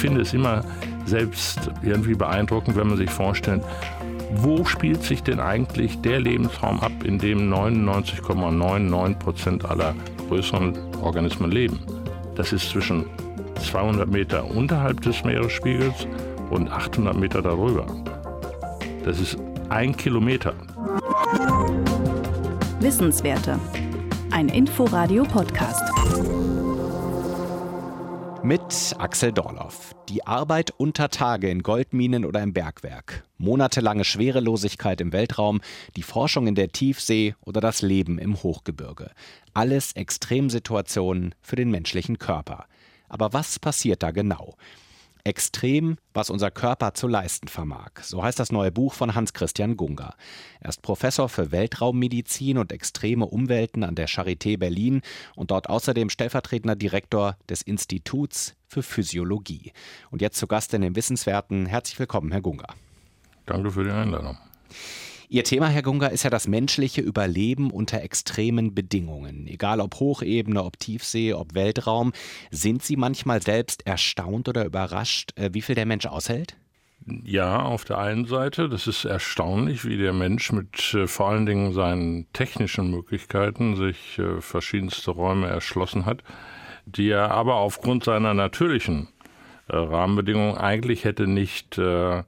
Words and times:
finde 0.00 0.22
es 0.22 0.32
immer 0.32 0.62
selbst 1.04 1.70
irgendwie 1.82 2.14
beeindruckend, 2.14 2.76
wenn 2.76 2.88
man 2.88 2.96
sich 2.96 3.10
vorstellt, 3.10 3.62
wo 4.36 4.64
spielt 4.64 5.02
sich 5.02 5.22
denn 5.22 5.40
eigentlich 5.40 6.00
der 6.00 6.20
Lebensraum 6.20 6.80
ab, 6.80 6.92
in 7.04 7.18
dem 7.18 7.52
99,99 7.52 9.14
Prozent 9.14 9.64
aller 9.64 9.94
größeren 10.28 10.78
Organismen 11.02 11.50
leben? 11.50 11.80
Das 12.36 12.52
ist 12.52 12.70
zwischen 12.70 13.06
200 13.60 14.08
Meter 14.08 14.44
unterhalb 14.44 15.00
des 15.02 15.24
Meeresspiegels 15.24 16.06
und 16.50 16.70
800 16.70 17.16
Meter 17.16 17.42
darüber. 17.42 17.84
Das 19.04 19.20
ist 19.20 19.36
ein 19.68 19.96
Kilometer. 19.96 20.54
Wissenswerte. 22.80 23.58
Ein 24.30 24.48
Inforadio-Podcast. 24.48 25.99
Mit 28.42 28.94
Axel 28.96 29.32
Dorloff. 29.32 29.94
Die 30.08 30.26
Arbeit 30.26 30.72
unter 30.78 31.10
Tage 31.10 31.50
in 31.50 31.62
Goldminen 31.62 32.24
oder 32.24 32.42
im 32.42 32.54
Bergwerk. 32.54 33.24
Monatelange 33.36 34.04
Schwerelosigkeit 34.04 35.02
im 35.02 35.12
Weltraum, 35.12 35.60
die 35.96 36.02
Forschung 36.02 36.46
in 36.46 36.54
der 36.54 36.72
Tiefsee 36.72 37.34
oder 37.42 37.60
das 37.60 37.82
Leben 37.82 38.18
im 38.18 38.42
Hochgebirge. 38.42 39.10
Alles 39.52 39.92
Extremsituationen 39.92 41.34
für 41.42 41.56
den 41.56 41.70
menschlichen 41.70 42.18
Körper. 42.18 42.64
Aber 43.10 43.34
was 43.34 43.58
passiert 43.58 44.02
da 44.02 44.10
genau? 44.10 44.56
Extrem, 45.24 45.98
was 46.14 46.30
unser 46.30 46.50
Körper 46.50 46.94
zu 46.94 47.08
leisten 47.08 47.48
vermag. 47.48 47.90
So 48.02 48.22
heißt 48.22 48.38
das 48.38 48.52
neue 48.52 48.72
Buch 48.72 48.94
von 48.94 49.14
Hans-Christian 49.14 49.76
Gunga. 49.76 50.14
Er 50.60 50.70
ist 50.70 50.82
Professor 50.82 51.28
für 51.28 51.52
Weltraummedizin 51.52 52.58
und 52.58 52.72
extreme 52.72 53.26
Umwelten 53.26 53.84
an 53.84 53.94
der 53.94 54.08
Charité 54.08 54.58
Berlin 54.58 55.02
und 55.36 55.50
dort 55.50 55.68
außerdem 55.68 56.10
stellvertretender 56.10 56.76
Direktor 56.76 57.36
des 57.48 57.62
Instituts 57.62 58.54
für 58.66 58.82
Physiologie. 58.82 59.72
Und 60.10 60.22
jetzt 60.22 60.38
zu 60.38 60.46
Gast 60.46 60.74
in 60.74 60.82
den 60.82 60.96
Wissenswerten. 60.96 61.66
Herzlich 61.66 61.98
willkommen, 61.98 62.30
Herr 62.32 62.42
Gunga. 62.42 62.68
Danke 63.46 63.70
für 63.70 63.84
die 63.84 63.90
Einladung. 63.90 64.38
Ihr 65.32 65.44
Thema, 65.44 65.68
Herr 65.68 65.82
Gunga, 65.82 66.08
ist 66.08 66.24
ja 66.24 66.30
das 66.30 66.48
menschliche 66.48 67.02
Überleben 67.02 67.70
unter 67.70 68.02
extremen 68.02 68.74
Bedingungen. 68.74 69.46
Egal 69.46 69.78
ob 69.78 70.00
Hochebene, 70.00 70.60
ob 70.64 70.80
Tiefsee, 70.80 71.34
ob 71.34 71.54
Weltraum. 71.54 72.12
Sind 72.50 72.82
Sie 72.82 72.96
manchmal 72.96 73.40
selbst 73.40 73.86
erstaunt 73.86 74.48
oder 74.48 74.64
überrascht, 74.64 75.30
äh, 75.36 75.50
wie 75.52 75.62
viel 75.62 75.76
der 75.76 75.86
Mensch 75.86 76.06
aushält? 76.06 76.56
Ja, 77.22 77.62
auf 77.62 77.84
der 77.84 77.98
einen 77.98 78.24
Seite, 78.24 78.68
das 78.68 78.88
ist 78.88 79.04
erstaunlich, 79.04 79.84
wie 79.84 79.96
der 79.96 80.12
Mensch 80.12 80.50
mit 80.50 80.94
äh, 80.94 81.06
vor 81.06 81.28
allen 81.28 81.46
Dingen 81.46 81.74
seinen 81.74 82.26
technischen 82.32 82.90
Möglichkeiten 82.90 83.76
sich 83.76 84.18
äh, 84.18 84.40
verschiedenste 84.40 85.12
Räume 85.12 85.46
erschlossen 85.46 86.06
hat, 86.06 86.24
die 86.86 87.08
er 87.08 87.30
aber 87.30 87.54
aufgrund 87.54 88.02
seiner 88.02 88.34
natürlichen 88.34 89.06
äh, 89.68 89.76
Rahmenbedingungen 89.76 90.56
eigentlich 90.56 91.04
hätte 91.04 91.28
nicht 91.28 91.78
äh, 91.78 92.24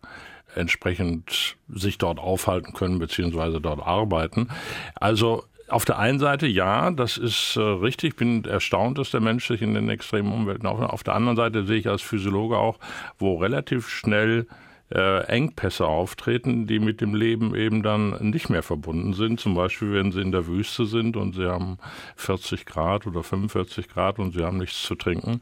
entsprechend 0.54 1.56
sich 1.68 1.98
dort 1.98 2.18
aufhalten 2.18 2.72
können 2.72 2.98
beziehungsweise 2.98 3.60
dort 3.60 3.80
arbeiten. 3.80 4.48
Also 4.94 5.44
auf 5.68 5.84
der 5.84 5.98
einen 5.98 6.18
Seite 6.18 6.46
ja, 6.46 6.90
das 6.90 7.16
ist 7.16 7.56
äh, 7.56 7.60
richtig. 7.60 8.10
Ich 8.10 8.16
bin 8.16 8.44
erstaunt, 8.44 8.98
dass 8.98 9.10
der 9.10 9.20
Mensch 9.20 9.46
sich 9.46 9.62
in 9.62 9.74
den 9.74 9.88
extremen 9.88 10.32
Umwelten 10.32 10.66
aufhält. 10.66 10.90
Auf 10.90 11.02
der 11.02 11.14
anderen 11.14 11.36
Seite 11.36 11.64
sehe 11.64 11.78
ich 11.78 11.88
als 11.88 12.02
Physiologe 12.02 12.58
auch, 12.58 12.78
wo 13.18 13.36
relativ 13.36 13.88
schnell 13.88 14.46
äh, 14.94 15.24
Engpässe 15.24 15.86
auftreten, 15.86 16.66
die 16.66 16.78
mit 16.78 17.00
dem 17.00 17.14
Leben 17.14 17.54
eben 17.54 17.82
dann 17.82 18.10
nicht 18.30 18.50
mehr 18.50 18.62
verbunden 18.62 19.14
sind. 19.14 19.40
Zum 19.40 19.54
Beispiel, 19.54 19.94
wenn 19.94 20.12
sie 20.12 20.20
in 20.20 20.32
der 20.32 20.46
Wüste 20.46 20.84
sind 20.84 21.16
und 21.16 21.34
sie 21.34 21.48
haben 21.48 21.78
40 22.16 22.66
Grad 22.66 23.06
oder 23.06 23.22
45 23.22 23.88
Grad 23.88 24.18
und 24.18 24.32
sie 24.32 24.44
haben 24.44 24.58
nichts 24.58 24.82
zu 24.82 24.94
trinken, 24.94 25.40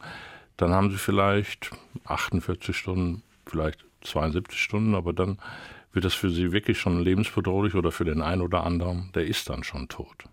dann 0.55 0.71
haben 0.71 0.91
sie 0.91 0.97
vielleicht 0.97 1.71
48 2.05 2.75
Stunden, 2.75 3.23
vielleicht 3.45 3.83
72 4.01 4.59
Stunden, 4.59 4.95
aber 4.95 5.13
dann 5.13 5.37
wird 5.93 6.05
das 6.05 6.13
für 6.13 6.29
sie 6.29 6.51
wirklich 6.51 6.79
schon 6.79 7.03
lebensbedrohlich 7.03 7.75
oder 7.75 7.91
für 7.91 8.05
den 8.05 8.21
einen 8.21 8.41
oder 8.41 8.63
anderen, 8.63 9.09
der 9.13 9.25
ist 9.25 9.49
dann 9.49 9.63
schon 9.63 9.87
tot. 9.89 10.25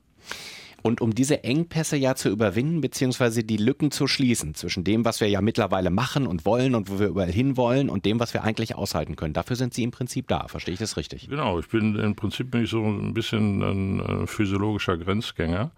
Und 0.80 1.00
um 1.00 1.14
diese 1.14 1.42
Engpässe 1.42 1.96
ja 1.96 2.14
zu 2.14 2.28
überwinden, 2.28 2.80
beziehungsweise 2.80 3.42
die 3.42 3.56
Lücken 3.56 3.90
zu 3.90 4.06
schließen 4.06 4.54
zwischen 4.54 4.84
dem, 4.84 5.04
was 5.04 5.20
wir 5.20 5.28
ja 5.28 5.40
mittlerweile 5.40 5.90
machen 5.90 6.26
und 6.26 6.46
wollen 6.46 6.74
und 6.76 6.88
wo 6.88 7.00
wir 7.00 7.08
überall 7.08 7.32
hinwollen 7.32 7.90
und 7.90 8.04
dem, 8.04 8.20
was 8.20 8.32
wir 8.32 8.44
eigentlich 8.44 8.76
aushalten 8.76 9.16
können. 9.16 9.34
Dafür 9.34 9.56
sind 9.56 9.74
Sie 9.74 9.82
im 9.82 9.90
Prinzip 9.90 10.28
da. 10.28 10.46
Verstehe 10.46 10.74
ich 10.74 10.78
das 10.78 10.96
richtig? 10.96 11.28
Genau. 11.28 11.58
Ich 11.58 11.68
bin 11.68 11.96
im 11.96 12.14
Prinzip 12.14 12.52
bin 12.52 12.62
ich 12.62 12.70
so 12.70 12.84
ein 12.84 13.12
bisschen 13.12 13.62
ein 13.62 14.26
physiologischer 14.28 14.96
Grenzgänger. 14.96 15.72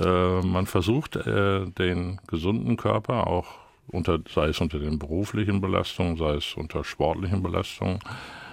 Äh, 0.00 0.40
man 0.40 0.64
versucht, 0.66 1.16
äh, 1.16 1.66
den 1.66 2.18
gesunden 2.26 2.78
Körper 2.78 3.26
auch 3.26 3.65
unter, 3.88 4.18
sei 4.32 4.48
es 4.48 4.60
unter 4.60 4.78
den 4.78 4.98
beruflichen 4.98 5.60
Belastungen, 5.60 6.16
sei 6.16 6.34
es 6.34 6.54
unter 6.54 6.84
sportlichen 6.84 7.42
Belastungen, 7.42 7.98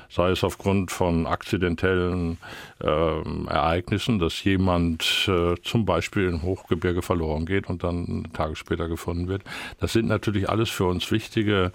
sei 0.09 0.29
es 0.29 0.44
aufgrund 0.44 0.91
von 0.91 1.25
akzidentellen 1.25 2.38
äh, 2.79 2.88
Ereignissen, 2.88 4.19
dass 4.19 4.43
jemand 4.43 5.27
äh, 5.27 5.55
zum 5.63 5.85
Beispiel 5.85 6.29
im 6.29 6.43
Hochgebirge 6.43 7.01
verloren 7.01 7.45
geht 7.45 7.67
und 7.67 7.83
dann 7.83 8.27
Tage 8.33 8.55
später 8.55 8.88
gefunden 8.88 9.27
wird. 9.27 9.43
Das 9.79 9.93
sind 9.93 10.07
natürlich 10.07 10.49
alles 10.49 10.69
für 10.69 10.85
uns 10.85 11.11
wichtige 11.11 11.72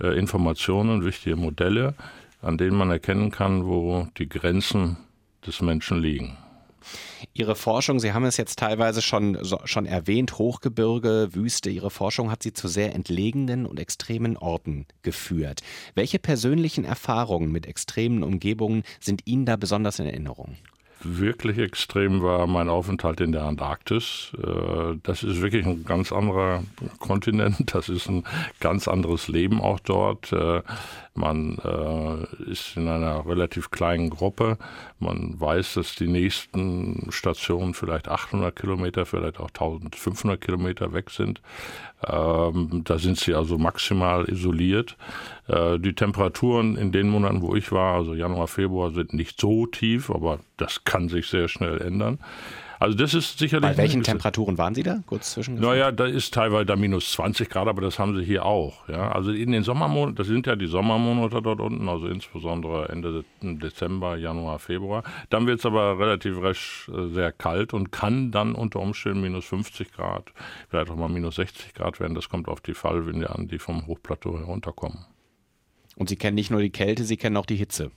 äh, 0.00 0.16
Informationen, 0.16 1.04
wichtige 1.04 1.36
Modelle, 1.36 1.94
an 2.42 2.58
denen 2.58 2.76
man 2.76 2.90
erkennen 2.90 3.32
kann, 3.32 3.66
wo 3.66 4.06
die 4.18 4.28
Grenzen 4.28 4.96
des 5.44 5.60
Menschen 5.60 6.00
liegen. 6.00 6.36
Ihre 7.32 7.56
Forschung, 7.56 8.00
Sie 8.00 8.12
haben 8.12 8.24
es 8.24 8.36
jetzt 8.36 8.58
teilweise 8.58 9.02
schon, 9.02 9.38
schon 9.64 9.86
erwähnt, 9.86 10.38
Hochgebirge, 10.38 11.28
Wüste, 11.32 11.70
Ihre 11.70 11.90
Forschung 11.90 12.30
hat 12.30 12.42
Sie 12.42 12.52
zu 12.52 12.68
sehr 12.68 12.94
entlegenen 12.94 13.66
und 13.66 13.78
extremen 13.78 14.36
Orten 14.36 14.86
geführt. 15.02 15.60
Welche 15.94 16.18
persönlichen 16.18 16.84
Erfahrungen 16.84 17.52
mit 17.52 17.66
extremen 17.66 18.22
Umgebungen 18.22 18.82
sind 19.00 19.26
Ihnen 19.26 19.46
da 19.46 19.56
besonders 19.56 19.98
in 19.98 20.06
Erinnerung? 20.06 20.56
Wirklich 21.02 21.58
extrem 21.58 22.22
war 22.22 22.46
mein 22.46 22.68
Aufenthalt 22.68 23.20
in 23.20 23.32
der 23.32 23.44
Antarktis. 23.44 24.32
Äh, 24.36 24.96
das 25.02 25.22
ist 25.22 25.40
wirklich 25.40 25.66
ein 25.66 25.84
ganz 25.84 26.12
anderer 26.12 26.62
Kontinent. 26.98 27.56
Das 27.80 27.88
ist 27.88 28.08
ein 28.08 28.24
ganz 28.58 28.88
anderes 28.88 29.28
Leben 29.28 29.60
auch 29.60 29.80
dort. 29.80 30.32
Äh, 30.32 30.62
man 31.14 31.58
äh, 31.58 32.50
ist 32.50 32.76
in 32.76 32.88
einer 32.88 33.26
relativ 33.26 33.70
kleinen 33.70 34.10
Gruppe. 34.10 34.58
Man 34.98 35.40
weiß, 35.40 35.74
dass 35.74 35.94
die 35.94 36.08
nächsten 36.08 37.06
Stationen 37.10 37.74
vielleicht 37.74 38.08
800 38.08 38.54
Kilometer, 38.54 39.06
vielleicht 39.06 39.40
auch 39.40 39.48
1500 39.48 40.40
Kilometer 40.40 40.92
weg 40.92 41.10
sind. 41.10 41.40
Ähm, 42.06 42.82
da 42.84 42.98
sind 42.98 43.18
sie 43.18 43.34
also 43.34 43.58
maximal 43.58 44.24
isoliert. 44.24 44.96
Äh, 45.48 45.78
die 45.78 45.94
Temperaturen 45.94 46.76
in 46.76 46.92
den 46.92 47.08
Monaten, 47.08 47.42
wo 47.42 47.54
ich 47.54 47.72
war, 47.72 47.94
also 47.96 48.14
Januar, 48.14 48.48
Februar, 48.48 48.90
sind 48.90 49.12
nicht 49.12 49.40
so 49.40 49.66
tief, 49.66 50.10
aber 50.10 50.40
das 50.56 50.84
kann 50.84 51.08
sich 51.08 51.26
sehr 51.26 51.48
schnell 51.48 51.80
ändern. 51.80 52.18
Also 52.80 52.96
das 52.96 53.12
ist 53.12 53.38
sicherlich. 53.38 53.70
Bei 53.70 53.76
welchen 53.76 54.02
Temperaturen 54.02 54.56
waren 54.56 54.74
Sie 54.74 54.82
da? 54.82 55.00
Kurz 55.04 55.32
zwischen. 55.32 55.56
Naja, 55.56 55.92
da 55.92 56.06
ist 56.06 56.32
teilweise 56.32 56.64
da 56.64 56.76
minus 56.76 57.12
20 57.12 57.50
Grad, 57.50 57.68
aber 57.68 57.82
das 57.82 57.98
haben 57.98 58.16
Sie 58.16 58.24
hier 58.24 58.46
auch. 58.46 58.88
Ja, 58.88 59.12
also 59.12 59.32
in 59.32 59.52
den 59.52 59.62
Sommermonaten, 59.62 60.16
das 60.16 60.28
sind 60.28 60.46
ja 60.46 60.56
die 60.56 60.66
Sommermonate 60.66 61.42
dort 61.42 61.60
unten, 61.60 61.86
also 61.90 62.06
insbesondere 62.06 62.88
Ende 62.88 63.22
Dezember, 63.42 64.16
Januar, 64.16 64.58
Februar. 64.58 65.04
Dann 65.28 65.46
wird 65.46 65.58
es 65.58 65.66
aber 65.66 65.98
relativ 65.98 66.40
rasch 66.40 66.88
äh, 66.88 67.08
sehr 67.08 67.32
kalt 67.32 67.74
und 67.74 67.92
kann 67.92 68.30
dann 68.30 68.54
unter 68.54 68.80
Umständen 68.80 69.20
minus 69.20 69.44
50 69.44 69.92
Grad, 69.92 70.32
vielleicht 70.70 70.90
auch 70.90 70.96
mal 70.96 71.10
minus 71.10 71.34
60 71.34 71.74
Grad 71.74 72.00
werden. 72.00 72.14
Das 72.14 72.30
kommt 72.30 72.48
auf 72.48 72.62
die 72.62 72.72
Fallwinde 72.72 73.28
an, 73.28 73.46
die 73.46 73.58
vom 73.58 73.86
Hochplateau 73.86 74.38
herunterkommen. 74.38 75.04
Und 75.96 76.08
Sie 76.08 76.16
kennen 76.16 76.34
nicht 76.34 76.50
nur 76.50 76.62
die 76.62 76.70
Kälte, 76.70 77.04
Sie 77.04 77.18
kennen 77.18 77.36
auch 77.36 77.44
die 77.44 77.56
Hitze. 77.56 77.90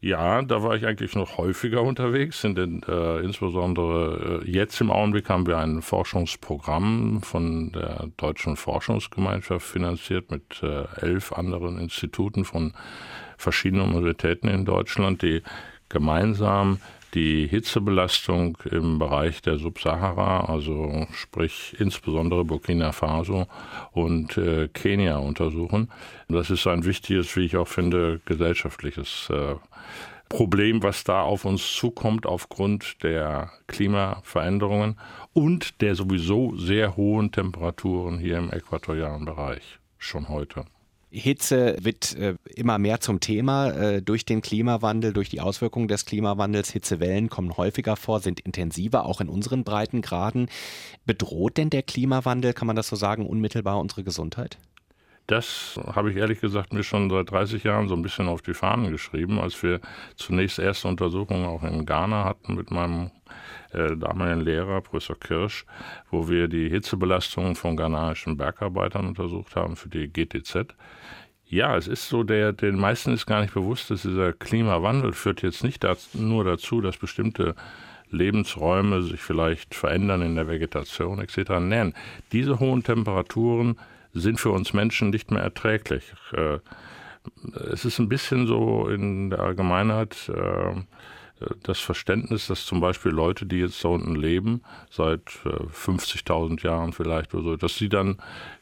Ja, 0.00 0.42
da 0.42 0.62
war 0.62 0.76
ich 0.76 0.86
eigentlich 0.86 1.16
noch 1.16 1.38
häufiger 1.38 1.82
unterwegs. 1.82 2.44
In 2.44 2.54
den, 2.54 2.82
äh, 2.84 3.18
insbesondere 3.18 4.42
äh, 4.44 4.50
jetzt 4.50 4.80
im 4.80 4.92
Augenblick 4.92 5.28
haben 5.28 5.48
wir 5.48 5.58
ein 5.58 5.82
Forschungsprogramm 5.82 7.20
von 7.22 7.72
der 7.72 8.08
Deutschen 8.16 8.56
Forschungsgemeinschaft 8.56 9.66
finanziert 9.66 10.30
mit 10.30 10.62
äh, 10.62 10.84
elf 11.00 11.32
anderen 11.32 11.78
Instituten 11.78 12.44
von 12.44 12.74
verschiedenen 13.38 13.88
Universitäten 13.88 14.46
in 14.46 14.64
Deutschland, 14.64 15.22
die 15.22 15.42
gemeinsam 15.88 16.78
die 17.14 17.48
Hitzebelastung 17.48 18.58
im 18.70 18.98
Bereich 19.00 19.42
der 19.42 19.58
Subsahara, 19.58 20.44
also 20.44 21.06
sprich 21.12 21.74
insbesondere 21.80 22.44
Burkina 22.44 22.92
Faso 22.92 23.46
und 23.92 24.36
äh, 24.36 24.68
Kenia 24.68 25.16
untersuchen. 25.16 25.90
Das 26.28 26.50
ist 26.50 26.66
ein 26.68 26.84
wichtiges, 26.84 27.34
wie 27.36 27.46
ich 27.46 27.56
auch 27.56 27.66
finde, 27.66 28.20
gesellschaftliches 28.26 29.28
äh, 29.30 29.56
Problem, 30.28 30.82
was 30.82 31.04
da 31.04 31.22
auf 31.22 31.44
uns 31.44 31.74
zukommt 31.74 32.26
aufgrund 32.26 33.02
der 33.02 33.50
Klimaveränderungen 33.66 34.98
und 35.32 35.80
der 35.80 35.94
sowieso 35.94 36.56
sehr 36.56 36.96
hohen 36.96 37.32
Temperaturen 37.32 38.18
hier 38.18 38.38
im 38.38 38.50
äquatorialen 38.50 39.24
Bereich 39.24 39.78
schon 39.98 40.28
heute. 40.28 40.64
Hitze 41.10 41.76
wird 41.80 42.14
äh, 42.16 42.34
immer 42.54 42.78
mehr 42.78 43.00
zum 43.00 43.20
Thema 43.20 43.70
äh, 43.70 44.02
durch 44.02 44.26
den 44.26 44.42
Klimawandel, 44.42 45.14
durch 45.14 45.30
die 45.30 45.40
Auswirkungen 45.40 45.88
des 45.88 46.04
Klimawandels. 46.04 46.70
Hitzewellen 46.70 47.30
kommen 47.30 47.56
häufiger 47.56 47.96
vor, 47.96 48.20
sind 48.20 48.40
intensiver, 48.40 49.06
auch 49.06 49.22
in 49.22 49.28
unseren 49.30 49.64
Breitengraden. 49.64 50.50
Bedroht 51.06 51.56
denn 51.56 51.70
der 51.70 51.82
Klimawandel, 51.82 52.52
kann 52.52 52.66
man 52.66 52.76
das 52.76 52.88
so 52.88 52.96
sagen, 52.96 53.26
unmittelbar 53.26 53.80
unsere 53.80 54.04
Gesundheit? 54.04 54.58
Das 55.28 55.78
habe 55.94 56.10
ich 56.10 56.16
ehrlich 56.16 56.40
gesagt 56.40 56.72
mir 56.72 56.82
schon 56.82 57.10
seit 57.10 57.30
30 57.30 57.62
Jahren 57.62 57.86
so 57.86 57.94
ein 57.94 58.02
bisschen 58.02 58.28
auf 58.28 58.40
die 58.40 58.54
Fahnen 58.54 58.90
geschrieben, 58.90 59.38
als 59.38 59.62
wir 59.62 59.80
zunächst 60.16 60.58
erste 60.58 60.88
Untersuchungen 60.88 61.44
auch 61.44 61.62
in 61.62 61.84
Ghana 61.84 62.24
hatten 62.24 62.54
mit 62.54 62.70
meinem 62.70 63.10
äh, 63.72 63.94
damaligen 63.94 64.40
Lehrer, 64.40 64.80
Professor 64.80 65.20
Kirsch, 65.20 65.66
wo 66.10 66.28
wir 66.28 66.48
die 66.48 66.70
Hitzebelastung 66.70 67.56
von 67.56 67.76
ghanaischen 67.76 68.38
Bergarbeitern 68.38 69.06
untersucht 69.06 69.54
haben 69.54 69.76
für 69.76 69.90
die 69.90 70.10
GTZ. 70.10 70.74
Ja, 71.44 71.76
es 71.76 71.88
ist 71.88 72.08
so, 72.08 72.22
der, 72.22 72.54
den 72.54 72.78
meisten 72.78 73.12
ist 73.12 73.26
gar 73.26 73.42
nicht 73.42 73.52
bewusst, 73.52 73.90
dass 73.90 74.02
dieser 74.02 74.32
Klimawandel 74.32 75.12
führt 75.12 75.42
jetzt 75.42 75.62
nicht 75.62 75.84
das, 75.84 76.14
nur 76.14 76.44
dazu, 76.44 76.80
dass 76.80 76.96
bestimmte 76.96 77.54
Lebensräume 78.10 79.02
sich 79.02 79.20
vielleicht 79.20 79.74
verändern 79.74 80.22
in 80.22 80.36
der 80.36 80.48
Vegetation 80.48 81.20
etc. 81.20 81.50
Nein, 81.60 81.92
diese 82.32 82.60
hohen 82.60 82.82
Temperaturen 82.82 83.78
sind 84.20 84.40
für 84.40 84.50
uns 84.50 84.72
Menschen 84.72 85.10
nicht 85.10 85.30
mehr 85.30 85.42
erträglich. 85.42 86.12
Äh, 86.32 86.58
es 87.72 87.84
ist 87.84 87.98
ein 87.98 88.08
bisschen 88.08 88.46
so 88.46 88.88
in 88.88 89.30
der 89.30 89.40
Allgemeinheit 89.40 90.30
äh, 90.34 90.82
das 91.62 91.78
Verständnis, 91.78 92.48
dass 92.48 92.66
zum 92.66 92.80
Beispiel 92.80 93.12
Leute, 93.12 93.46
die 93.46 93.58
jetzt 93.58 93.84
da 93.84 93.88
unten 93.88 94.16
leben, 94.16 94.62
seit 94.90 95.22
50.000 95.28 96.60
äh, 96.60 96.66
Jahren 96.66 96.92
vielleicht 96.92 97.34
oder 97.34 97.44
so, 97.44 97.56
dass 97.56 97.76
sie 97.76 97.88
dann 97.88 98.18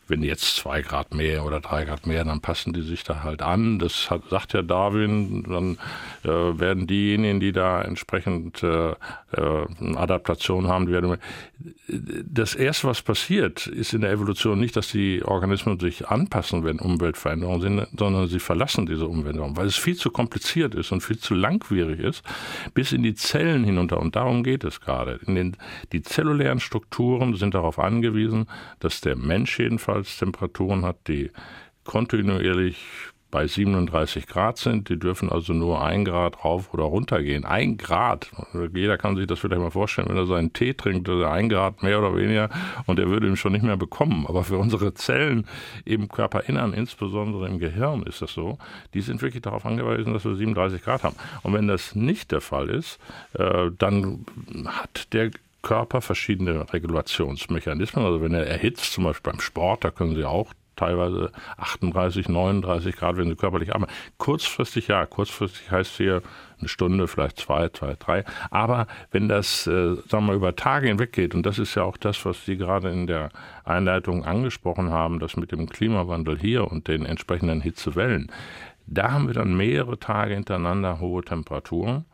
wenn 0.08 0.22
jetzt 0.22 0.56
zwei 0.56 0.82
Grad 0.82 1.14
mehr 1.14 1.44
oder 1.44 1.60
drei 1.60 1.84
Grad 1.84 2.06
mehr, 2.06 2.24
dann 2.24 2.40
passen 2.40 2.72
die 2.72 2.82
sich 2.82 3.04
da 3.04 3.22
halt 3.22 3.42
an. 3.42 3.78
Das 3.78 4.10
hat, 4.10 4.22
sagt 4.30 4.52
ja 4.52 4.62
Darwin. 4.62 5.42
Dann 5.42 5.78
äh, 6.24 6.58
werden 6.58 6.86
diejenigen, 6.86 7.40
die 7.40 7.52
da 7.52 7.82
entsprechend 7.82 8.62
äh, 8.62 8.90
äh, 8.90 9.94
Adaptation 9.96 10.68
haben, 10.68 10.86
die 10.86 10.92
werden. 10.92 11.16
Das 11.88 12.54
erste, 12.54 12.88
was 12.88 13.02
passiert, 13.02 13.66
ist 13.66 13.94
in 13.94 14.02
der 14.02 14.10
Evolution 14.10 14.60
nicht, 14.60 14.76
dass 14.76 14.90
die 14.90 15.22
Organismen 15.24 15.80
sich 15.80 16.08
anpassen, 16.08 16.64
wenn 16.64 16.78
Umweltveränderungen 16.78 17.60
sind, 17.60 17.86
sondern 17.98 18.28
sie 18.28 18.40
verlassen 18.40 18.86
diese 18.86 19.06
Umweltveränderungen, 19.06 19.56
weil 19.56 19.66
es 19.66 19.76
viel 19.76 19.96
zu 19.96 20.10
kompliziert 20.10 20.74
ist 20.74 20.92
und 20.92 21.00
viel 21.00 21.18
zu 21.18 21.34
langwierig 21.34 22.00
ist, 22.00 22.22
bis 22.74 22.92
in 22.92 23.02
die 23.02 23.14
Zellen 23.14 23.64
hinunter. 23.64 23.98
Und 23.98 24.16
darum 24.16 24.42
geht 24.42 24.64
es 24.64 24.80
gerade. 24.80 25.18
In 25.26 25.34
den, 25.34 25.56
die 25.92 26.02
zellulären 26.02 26.60
Strukturen 26.60 27.34
sind 27.36 27.54
darauf 27.54 27.78
angewiesen, 27.78 28.46
dass 28.80 29.00
der 29.00 29.16
Mensch 29.16 29.58
jedenfalls 29.58 29.95
Haushaltstemperaturen 29.96 30.84
hat, 30.84 31.08
die 31.08 31.30
kontinuierlich 31.84 32.76
bei 33.30 33.46
37 33.46 34.26
Grad 34.26 34.56
sind. 34.56 34.88
Die 34.88 34.98
dürfen 34.98 35.30
also 35.30 35.52
nur 35.52 35.84
ein 35.84 36.04
Grad 36.04 36.44
rauf 36.44 36.72
oder 36.72 36.84
runter 36.84 37.22
gehen. 37.22 37.44
Ein 37.44 37.76
Grad. 37.76 38.30
Jeder 38.72 38.96
kann 38.98 39.16
sich 39.16 39.26
das 39.26 39.40
vielleicht 39.40 39.60
mal 39.60 39.70
vorstellen, 39.70 40.08
wenn 40.08 40.16
er 40.16 40.26
seinen 40.26 40.52
Tee 40.52 40.74
trinkt, 40.74 41.08
also 41.08 41.24
ein 41.24 41.48
Grad 41.48 41.82
mehr 41.82 41.98
oder 41.98 42.16
weniger 42.16 42.48
und 42.86 42.98
er 42.98 43.08
würde 43.08 43.26
ihn 43.26 43.36
schon 43.36 43.52
nicht 43.52 43.64
mehr 43.64 43.76
bekommen. 43.76 44.26
Aber 44.26 44.44
für 44.44 44.58
unsere 44.58 44.94
Zellen 44.94 45.46
im 45.84 46.08
Körperinnern, 46.08 46.72
insbesondere 46.72 47.48
im 47.48 47.58
Gehirn, 47.58 48.04
ist 48.04 48.22
das 48.22 48.32
so. 48.32 48.58
Die 48.94 49.00
sind 49.00 49.20
wirklich 49.22 49.42
darauf 49.42 49.66
angewiesen, 49.66 50.12
dass 50.12 50.24
wir 50.24 50.34
37 50.34 50.82
Grad 50.82 51.02
haben. 51.02 51.16
Und 51.42 51.52
wenn 51.52 51.66
das 51.66 51.94
nicht 51.94 52.30
der 52.30 52.40
Fall 52.40 52.70
ist, 52.70 52.98
äh, 53.34 53.70
dann 53.76 54.24
hat 54.66 55.12
der 55.12 55.30
Körper 55.66 56.00
verschiedene 56.00 56.72
Regulationsmechanismen. 56.72 58.04
Also 58.04 58.22
wenn 58.22 58.34
er 58.34 58.46
erhitzt, 58.46 58.92
zum 58.92 59.02
Beispiel 59.02 59.32
beim 59.32 59.40
Sport, 59.40 59.82
da 59.82 59.90
können 59.90 60.14
Sie 60.14 60.24
auch 60.24 60.52
teilweise 60.76 61.32
38, 61.56 62.28
39 62.28 62.94
Grad, 62.94 63.16
wenn 63.16 63.28
Sie 63.28 63.34
körperlich 63.34 63.74
arbeiten. 63.74 63.92
Kurzfristig 64.16 64.86
ja, 64.86 65.06
kurzfristig 65.06 65.68
heißt 65.68 65.96
hier 65.96 66.22
eine 66.60 66.68
Stunde, 66.68 67.08
vielleicht 67.08 67.40
zwei, 67.40 67.68
zwei, 67.70 67.96
drei. 67.98 68.24
Aber 68.52 68.86
wenn 69.10 69.28
das, 69.28 69.66
äh, 69.66 69.96
sagen 69.96 70.08
wir 70.10 70.20
mal, 70.20 70.36
über 70.36 70.54
Tage 70.54 70.86
hinweg 70.86 71.12
geht, 71.12 71.34
und 71.34 71.44
das 71.44 71.58
ist 71.58 71.74
ja 71.74 71.82
auch 71.82 71.96
das, 71.96 72.24
was 72.24 72.44
Sie 72.44 72.56
gerade 72.56 72.90
in 72.90 73.08
der 73.08 73.30
Einleitung 73.64 74.24
angesprochen 74.24 74.90
haben, 74.90 75.18
das 75.18 75.36
mit 75.36 75.50
dem 75.50 75.68
Klimawandel 75.68 76.38
hier 76.38 76.70
und 76.70 76.86
den 76.86 77.04
entsprechenden 77.04 77.60
Hitzewellen, 77.60 78.30
da 78.86 79.10
haben 79.10 79.26
wir 79.26 79.34
dann 79.34 79.56
mehrere 79.56 79.98
Tage 79.98 80.34
hintereinander 80.34 81.00
hohe 81.00 81.24
Temperaturen. 81.24 82.04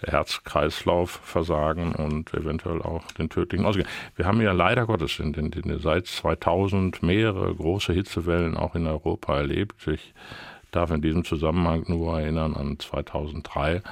Herz-Kreislauf-Versagen 0.00 1.94
und 1.94 2.32
eventuell 2.34 2.80
auch 2.82 3.04
den 3.12 3.28
tödlichen 3.28 3.66
ausgehen. 3.66 3.88
Wir 4.16 4.26
haben 4.26 4.40
ja 4.40 4.52
leider 4.52 4.86
Gottes 4.86 5.01
in 5.20 5.32
den, 5.32 5.52
in 5.52 5.62
den, 5.62 5.78
seit 5.80 6.06
2000 6.06 7.02
mehrere 7.02 7.54
große 7.54 7.92
Hitzewellen 7.92 8.56
auch 8.56 8.74
in 8.74 8.86
Europa 8.86 9.36
erlebt. 9.36 9.86
Ich 9.86 10.14
darf 10.70 10.90
in 10.90 11.02
diesem 11.02 11.24
Zusammenhang 11.24 11.84
nur 11.88 12.20
erinnern 12.20 12.54
an 12.54 12.78
2003 12.78 13.82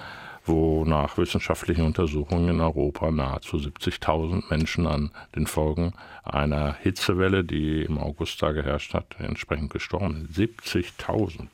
wo 0.44 0.84
nach 0.84 1.18
wissenschaftlichen 1.18 1.84
Untersuchungen 1.84 2.48
in 2.48 2.60
Europa 2.60 3.10
nahezu 3.10 3.56
70.000 3.56 4.44
Menschen 4.50 4.86
an 4.86 5.10
den 5.36 5.46
Folgen 5.46 5.92
einer 6.24 6.74
Hitzewelle, 6.74 7.44
die 7.44 7.82
im 7.82 7.98
August 7.98 8.42
da 8.42 8.52
geherrscht 8.52 8.94
hat, 8.94 9.16
entsprechend 9.18 9.70
gestorben 9.70 10.28
sind. 10.30 10.52
70.000. 10.62 11.48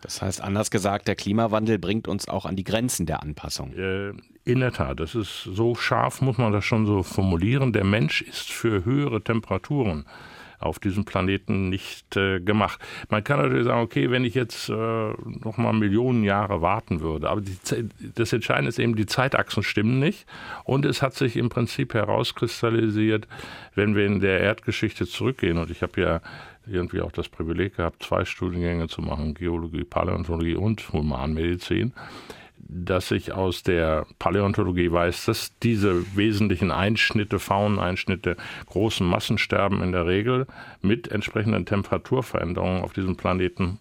Das 0.00 0.22
heißt, 0.22 0.40
anders 0.40 0.70
gesagt, 0.70 1.08
der 1.08 1.16
Klimawandel 1.16 1.78
bringt 1.78 2.08
uns 2.08 2.28
auch 2.28 2.46
an 2.46 2.56
die 2.56 2.64
Grenzen 2.64 3.06
der 3.06 3.22
Anpassung. 3.22 3.72
Äh, 3.74 4.12
in 4.44 4.60
der 4.60 4.72
Tat, 4.72 5.00
das 5.00 5.14
ist 5.14 5.42
so 5.44 5.74
scharf, 5.74 6.20
muss 6.22 6.38
man 6.38 6.52
das 6.52 6.64
schon 6.64 6.86
so 6.86 7.02
formulieren. 7.02 7.72
Der 7.72 7.84
Mensch 7.84 8.22
ist 8.22 8.50
für 8.50 8.84
höhere 8.84 9.22
Temperaturen 9.22 10.06
auf 10.60 10.78
diesem 10.78 11.04
Planeten 11.04 11.68
nicht 11.68 12.16
äh, 12.16 12.40
gemacht. 12.40 12.80
Man 13.10 13.22
kann 13.22 13.40
natürlich 13.40 13.66
sagen, 13.66 13.80
okay, 13.80 14.10
wenn 14.10 14.24
ich 14.24 14.34
jetzt 14.34 14.68
äh, 14.68 14.72
noch 14.72 15.56
mal 15.56 15.72
Millionen 15.72 16.24
Jahre 16.24 16.60
warten 16.60 17.00
würde, 17.00 17.30
aber 17.30 17.42
das 18.14 18.32
Entscheidende 18.32 18.68
ist 18.68 18.78
eben, 18.78 18.96
die 18.96 19.06
Zeitachsen 19.06 19.62
stimmen 19.62 19.98
nicht 20.00 20.26
und 20.64 20.84
es 20.84 21.00
hat 21.00 21.14
sich 21.14 21.36
im 21.36 21.48
Prinzip 21.48 21.94
herauskristallisiert, 21.94 23.28
wenn 23.74 23.94
wir 23.94 24.06
in 24.06 24.20
der 24.20 24.40
Erdgeschichte 24.40 25.06
zurückgehen 25.06 25.58
und 25.58 25.70
ich 25.70 25.82
habe 25.82 26.00
ja 26.00 26.20
irgendwie 26.70 27.00
auch 27.00 27.12
das 27.12 27.28
Privileg 27.28 27.76
gehabt, 27.76 28.02
zwei 28.02 28.24
Studiengänge 28.24 28.88
zu 28.88 29.02
machen, 29.02 29.34
Geologie, 29.34 29.84
Paläontologie 29.84 30.56
und 30.56 30.92
Humanmedizin 30.92 31.92
dass 32.68 33.10
ich 33.10 33.32
aus 33.32 33.62
der 33.62 34.06
Paläontologie 34.18 34.92
weiß, 34.92 35.24
dass 35.24 35.56
diese 35.60 36.16
wesentlichen 36.16 36.70
Einschnitte, 36.70 37.38
Fauneneinschnitte, 37.38 38.36
großen 38.66 39.06
Massensterben 39.06 39.82
in 39.82 39.92
der 39.92 40.06
Regel 40.06 40.46
mit 40.82 41.08
entsprechenden 41.08 41.64
Temperaturveränderungen 41.64 42.82
auf 42.82 42.92
diesem 42.92 43.16
Planeten 43.16 43.78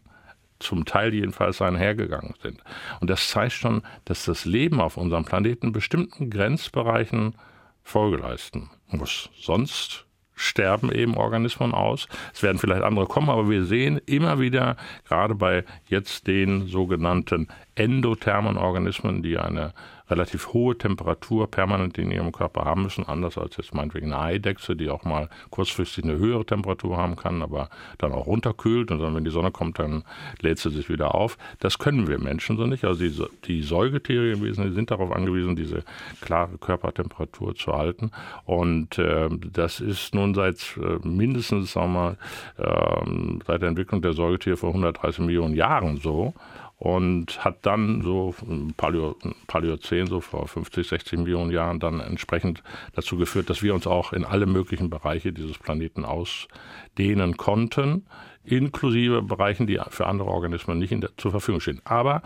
zum 0.60 0.86
Teil 0.86 1.14
jedenfalls 1.14 1.62
einhergegangen 1.62 2.34
sind. 2.42 2.64
Und 3.00 3.10
das 3.10 3.30
zeigt 3.30 3.54
schon, 3.54 3.84
dass 4.06 4.26
das 4.26 4.46
Leben 4.46 4.82
auf 4.82 4.98
unserem 4.98 5.26
Planeten 5.26 5.72
bestimmten 5.72 6.30
Grenzbereichen 6.30 7.36
Folge 7.84 8.18
leisten 8.18 8.70
muss. 8.88 9.30
Sonst 9.40 10.07
sterben 10.38 10.92
eben 10.92 11.18
Organismen 11.18 11.74
aus. 11.74 12.08
Es 12.34 12.42
werden 12.44 12.58
vielleicht 12.58 12.84
andere 12.84 13.08
kommen, 13.08 13.30
aber 13.30 13.50
wir 13.50 13.66
sehen 13.66 14.00
immer 14.06 14.40
wieder, 14.40 14.78
gerade 15.08 15.36
bei 15.36 15.66
jetzt 15.90 16.28
den 16.28 16.68
sogenannten 16.68 17.50
endothermen 17.76 18.58
Organismen, 18.58 19.24
die 19.24 19.38
eine 19.38 19.74
relativ 20.10 20.54
hohe 20.54 20.78
Temperatur 20.78 21.50
permanent 21.50 21.98
in 21.98 22.12
ihrem 22.12 22.32
Körper 22.32 22.66
haben 22.66 22.84
müssen, 22.84 23.06
anders 23.06 23.38
als 23.38 23.58
jetzt 23.58 23.74
meinetwegen 23.74 24.14
eine 24.14 24.22
Eidechse, 24.22 24.76
die 24.76 24.90
auch 24.90 25.04
mal 25.04 25.30
kurzfristig 25.50 26.04
eine 26.04 26.18
höhere 26.18 26.46
Temperatur 26.46 26.98
haben 26.98 27.16
kann, 27.16 27.42
aber 27.42 27.70
dann 27.98 28.14
auch 28.14 28.28
runterkühlt 28.28 28.92
und 28.92 29.00
dann, 29.00 29.16
wenn 29.16 29.26
die 29.26 29.32
Sonne 29.32 29.52
kommt, 29.52 29.80
dann 29.80 30.04
lädt 30.42 30.60
sie 30.60 30.70
sich 30.70 30.90
wieder 30.90 31.16
auf. 31.16 31.38
Das 31.60 31.80
können 31.80 32.08
wir 32.08 32.20
Menschen 32.20 32.58
so 32.58 32.66
nicht. 32.66 32.86
Also 32.86 33.04
die, 33.04 33.14
die 33.46 33.62
Säugetiere 33.64 34.32
im 34.32 34.44
Wesentlichen 34.44 34.76
sind 34.76 34.92
darauf 34.92 35.12
angewiesen, 35.12 35.56
diese 35.56 35.84
klare 36.22 36.58
Körpertemperatur 36.58 37.56
zu 37.56 37.74
halten. 37.74 38.12
Und 38.46 38.98
äh, 38.98 39.30
das 39.52 39.80
ist 39.80 40.14
nun 40.14 40.34
seit 40.34 40.78
äh, 40.78 41.06
mindestens, 41.08 41.74
sagen 41.74 41.94
wir 41.94 41.98
mal, 41.98 42.18
äh, 42.58 43.42
seit 43.46 43.62
der 43.62 43.70
Entwicklung 43.70 44.02
der 44.02 44.14
Säugetiere 44.14 44.58
vor 44.58 44.70
130 44.70 45.20
Millionen 45.20 45.56
Jahren 45.56 45.98
so 45.98 46.34
und 46.78 47.44
hat 47.44 47.66
dann 47.66 48.04
so 48.04 48.36
Paleo, 48.78 49.16
Paläozän, 49.48 50.06
so 50.06 50.22
vor 50.22 50.48
50, 50.48 50.88
60 50.88 51.20
Millionen 51.20 51.52
Jahren, 51.52 51.80
dann 51.80 52.00
entsprechend 52.00 52.62
dazu 52.94 53.18
geführt, 53.18 53.50
dass 53.50 53.64
wir 53.64 53.74
uns 53.74 53.88
auch 53.88 54.14
in 54.14 54.24
alle 54.24 54.46
möglichen 54.46 54.90
Bereiche 54.90 55.34
dieses 55.34 55.58
Planeten 55.58 56.06
ausdehnen 56.06 57.36
konnten, 57.36 58.06
inklusive 58.44 59.24
Bereichen, 59.24 59.66
die 59.66 59.80
für 59.90 60.06
andere 60.06 60.30
Organismen 60.30 60.78
nicht 60.78 60.92
der, 60.92 61.18
zur 61.18 61.32
Verfügung 61.32 61.62
stehen. 61.62 61.82
Aber 61.84 62.22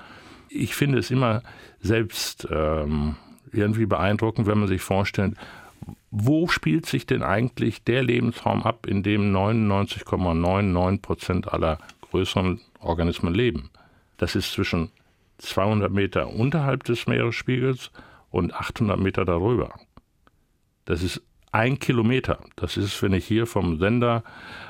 ich 0.50 0.76
finde 0.76 1.00
es 1.00 1.12
immer 1.12 1.44
selbst 1.80 2.46
ähm, 2.52 3.16
irgendwie 3.54 3.86
beeindruckend, 3.86 4.48
wenn 4.48 4.60
man 4.60 4.68
sich 4.68 4.82
vorstellt, 4.82 5.36
wo 6.12 6.48
spielt 6.50 6.86
sich 6.86 7.06
denn 7.06 7.24
eigentlich 7.24 7.86
der 7.86 8.04
Lebensraum 8.04 8.64
ab, 8.64 8.86
in 8.86 9.02
dem 9.02 9.34
99,99 9.34 11.02
Prozent 11.02 11.54
aller 11.54 11.80
größeren 12.02 12.60
Organismen 12.80 13.34
leben? 13.34 13.72
Das 14.22 14.36
ist 14.36 14.52
zwischen 14.52 14.92
200 15.40 15.92
Meter 15.92 16.30
unterhalb 16.30 16.84
des 16.84 17.08
Meeresspiegels 17.08 17.90
und 18.30 18.54
800 18.54 19.00
Meter 19.00 19.26
darüber. 19.26 19.74
Das 20.86 21.02
ist 21.02 21.24
ein 21.52 21.80
Kilometer. 21.80 22.40
Das 22.56 22.78
ist, 22.78 23.02
wenn 23.02 23.14
ich 23.14 23.26
hier 23.26 23.48
vom 23.48 23.80
Sender 23.80 24.24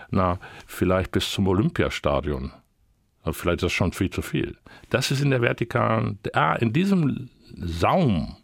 na, 0.09 0.39
vielleicht 0.67 1.11
bis 1.11 1.29
zum 1.29 1.49
Olympiastadion. 1.49 2.53
Vielleicht 3.25 3.57
ist 3.57 3.63
das 3.63 3.73
schon 3.73 3.91
viel 3.91 4.09
zu 4.09 4.21
viel. 4.21 4.55
Das 4.89 5.11
ist 5.11 5.19
in 5.19 5.31
der 5.31 5.41
vertikalen, 5.41 6.17
ah, 6.31 6.55
in 6.55 6.71
diesem 6.71 7.29
Saum 7.53 8.37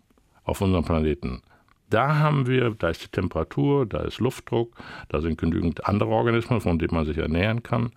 auf 0.43 0.59
unserem 0.59 0.83
Planeten. 0.83 1.41
Da 1.89 2.17
haben 2.17 2.47
wir, 2.47 2.71
da 2.71 2.89
ist 2.89 3.01
die 3.01 3.07
Temperatur, 3.07 3.85
da 3.85 3.99
ist 4.01 4.19
Luftdruck, 4.19 4.75
da 5.07 5.21
sind 5.21 5.37
genügend 5.37 5.87
andere 5.87 6.09
Organismen, 6.09 6.59
von 6.59 6.77
denen 6.77 6.93
man 6.93 7.05
sich 7.05 7.17
ernähren 7.17 7.63
kann. 7.63 7.91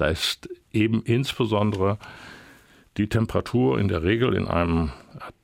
Da 0.00 0.06
ist 0.06 0.48
eben 0.72 1.02
insbesondere 1.02 1.98
die 2.96 3.10
Temperatur 3.10 3.78
in 3.78 3.88
der 3.88 4.02
Regel 4.02 4.34
in 4.34 4.48
einem 4.48 4.92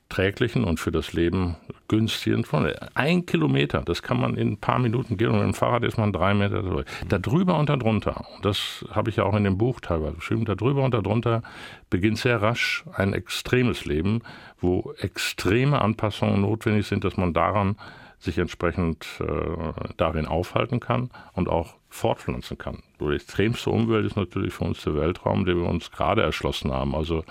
erträglichen 0.09 0.63
und 0.63 0.79
für 0.79 0.91
das 0.91 1.13
Leben 1.13 1.57
günstigen 1.87 2.43
von 2.43 2.67
ein 2.95 3.27
Kilometer, 3.27 3.83
das 3.83 4.01
kann 4.01 4.19
man 4.19 4.35
in 4.35 4.53
ein 4.53 4.57
paar 4.57 4.79
Minuten 4.79 5.15
gehen 5.15 5.29
und 5.29 5.35
mit 5.35 5.45
dem 5.45 5.53
Fahrrad 5.53 5.83
ist 5.83 5.99
man 5.99 6.11
drei 6.11 6.33
Meter 6.33 6.63
zurück. 6.63 6.87
Da 7.07 7.19
drüber 7.19 7.59
und 7.59 7.69
da 7.69 7.75
drunter, 7.75 8.25
und 8.35 8.45
das 8.45 8.83
habe 8.89 9.11
ich 9.11 9.17
ja 9.17 9.25
auch 9.25 9.35
in 9.35 9.43
dem 9.43 9.59
Buch 9.59 9.79
teilweise 9.79 10.15
geschrieben, 10.15 10.45
da 10.45 10.55
drüber 10.55 10.83
und 10.83 10.95
da 10.95 11.01
drunter 11.01 11.43
beginnt 11.91 12.17
sehr 12.17 12.41
rasch 12.41 12.83
ein 12.93 13.13
extremes 13.13 13.85
Leben, 13.85 14.23
wo 14.59 14.91
extreme 14.97 15.79
Anpassungen 15.81 16.41
notwendig 16.41 16.87
sind, 16.87 17.03
dass 17.03 17.15
man 17.15 17.33
daran 17.33 17.77
sich 18.17 18.39
entsprechend 18.39 19.05
äh, 19.19 19.73
darin 19.97 20.25
aufhalten 20.25 20.79
kann 20.79 21.11
und 21.33 21.47
auch 21.47 21.75
fortpflanzen 21.89 22.57
kann. 22.57 22.83
Die 22.99 23.13
extremste 23.13 23.69
Umwelt 23.69 24.05
ist 24.05 24.15
natürlich 24.15 24.53
für 24.53 24.65
uns 24.65 24.83
der 24.83 24.95
Weltraum, 24.95 25.45
den 25.45 25.57
wir 25.61 25.69
uns 25.69 25.91
gerade 25.91 26.21
erschlossen 26.21 26.71
haben. 26.71 26.95
Also 26.95 27.23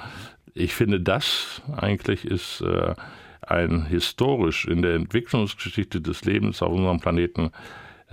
ich 0.54 0.74
finde, 0.74 1.00
das 1.00 1.62
eigentlich 1.76 2.24
ist 2.24 2.62
äh, 2.62 2.94
ein 3.42 3.86
historisch 3.86 4.66
in 4.66 4.82
der 4.82 4.94
Entwicklungsgeschichte 4.94 6.00
des 6.00 6.24
Lebens 6.24 6.62
auf 6.62 6.72
unserem 6.72 7.00
Planeten 7.00 7.50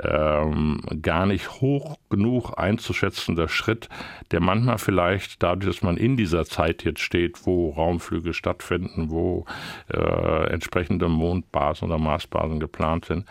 ähm, 0.01 0.81
gar 1.01 1.25
nicht 1.25 1.61
hoch 1.61 1.97
genug 2.09 2.57
einzuschätzender 2.57 3.47
Schritt, 3.47 3.89
der 4.31 4.39
manchmal 4.39 4.79
vielleicht 4.79 5.43
dadurch, 5.43 5.75
dass 5.75 5.83
man 5.83 5.97
in 5.97 6.17
dieser 6.17 6.45
Zeit 6.45 6.83
jetzt 6.83 7.01
steht, 7.01 7.45
wo 7.45 7.69
Raumflüge 7.69 8.33
stattfinden, 8.33 9.11
wo 9.11 9.45
äh, 9.89 10.47
entsprechende 10.51 11.07
Mondbasen 11.09 11.89
oder 11.89 11.99
Marsbasen 11.99 12.59
geplant 12.59 13.05
sind, 13.05 13.25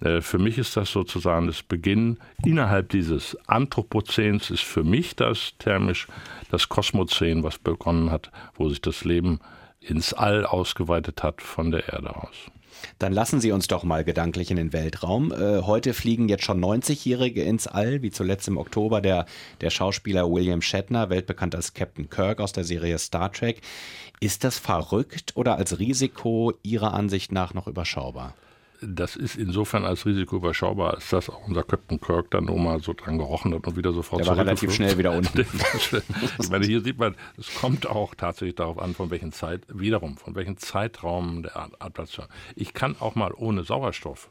für 0.00 0.38
mich 0.38 0.58
ist 0.58 0.76
das 0.76 0.90
sozusagen 0.90 1.46
das 1.46 1.62
Beginn 1.62 2.18
innerhalb 2.44 2.90
dieses 2.90 3.36
Anthropozäns 3.46 4.50
ist 4.50 4.62
für 4.62 4.84
mich 4.84 5.16
das 5.16 5.54
thermisch 5.58 6.06
das 6.50 6.68
Kosmozän, 6.68 7.42
was 7.42 7.58
begonnen 7.58 8.10
hat, 8.10 8.30
wo 8.54 8.68
sich 8.68 8.80
das 8.80 9.04
Leben 9.04 9.40
ins 9.80 10.12
All 10.12 10.44
ausgeweitet 10.44 11.22
hat 11.22 11.40
von 11.40 11.70
der 11.70 11.88
Erde 11.88 12.14
aus. 12.14 12.34
Dann 12.98 13.12
lassen 13.12 13.40
Sie 13.40 13.52
uns 13.52 13.68
doch 13.68 13.84
mal 13.84 14.04
gedanklich 14.04 14.50
in 14.50 14.56
den 14.56 14.72
Weltraum. 14.72 15.32
Äh, 15.32 15.62
heute 15.62 15.94
fliegen 15.94 16.28
jetzt 16.28 16.44
schon 16.44 16.62
90-Jährige 16.62 17.42
ins 17.42 17.66
All, 17.66 18.02
wie 18.02 18.10
zuletzt 18.10 18.48
im 18.48 18.58
Oktober 18.58 19.00
der, 19.00 19.26
der 19.60 19.70
Schauspieler 19.70 20.30
William 20.30 20.62
Shatner, 20.62 21.10
weltbekannt 21.10 21.54
als 21.54 21.74
Captain 21.74 22.10
Kirk 22.10 22.40
aus 22.40 22.52
der 22.52 22.64
Serie 22.64 22.98
Star 22.98 23.32
Trek. 23.32 23.62
Ist 24.20 24.44
das 24.44 24.58
verrückt 24.58 25.32
oder 25.36 25.56
als 25.56 25.78
Risiko 25.78 26.52
Ihrer 26.62 26.94
Ansicht 26.94 27.32
nach 27.32 27.54
noch 27.54 27.66
überschaubar? 27.66 28.34
Das 28.80 29.16
ist 29.16 29.36
insofern 29.36 29.84
als 29.84 30.06
Risiko 30.06 30.36
überschaubar, 30.36 30.94
als 30.94 31.08
dass 31.10 31.28
auch 31.28 31.46
unser 31.46 31.62
Captain 31.62 32.00
Kirk 32.00 32.30
dann 32.30 32.44
nur 32.44 32.58
mal 32.58 32.80
so 32.80 32.92
dran 32.92 33.18
gerochen 33.18 33.54
hat 33.54 33.66
und 33.66 33.76
wieder 33.76 33.92
sofort 33.92 34.20
Der 34.20 34.28
war 34.28 34.36
relativ 34.36 34.72
schnell 34.72 34.98
wieder 34.98 35.12
unten. 35.16 35.40
ich 35.40 36.50
meine, 36.50 36.66
hier 36.66 36.80
sieht 36.80 36.98
man, 36.98 37.14
es 37.38 37.54
kommt 37.54 37.86
auch 37.86 38.14
tatsächlich 38.14 38.56
darauf 38.56 38.78
an, 38.78 38.94
von 38.94 39.10
welchen 39.10 39.32
Zeit, 39.32 39.62
wiederum, 39.68 40.16
von 40.16 40.34
welchem 40.34 40.56
Zeitraum 40.56 41.42
der 41.42 41.56
Atmosphäre. 41.78 42.28
Ich 42.54 42.74
kann 42.74 42.96
auch 43.00 43.14
mal 43.14 43.32
ohne 43.36 43.64
Sauerstoff 43.64 44.30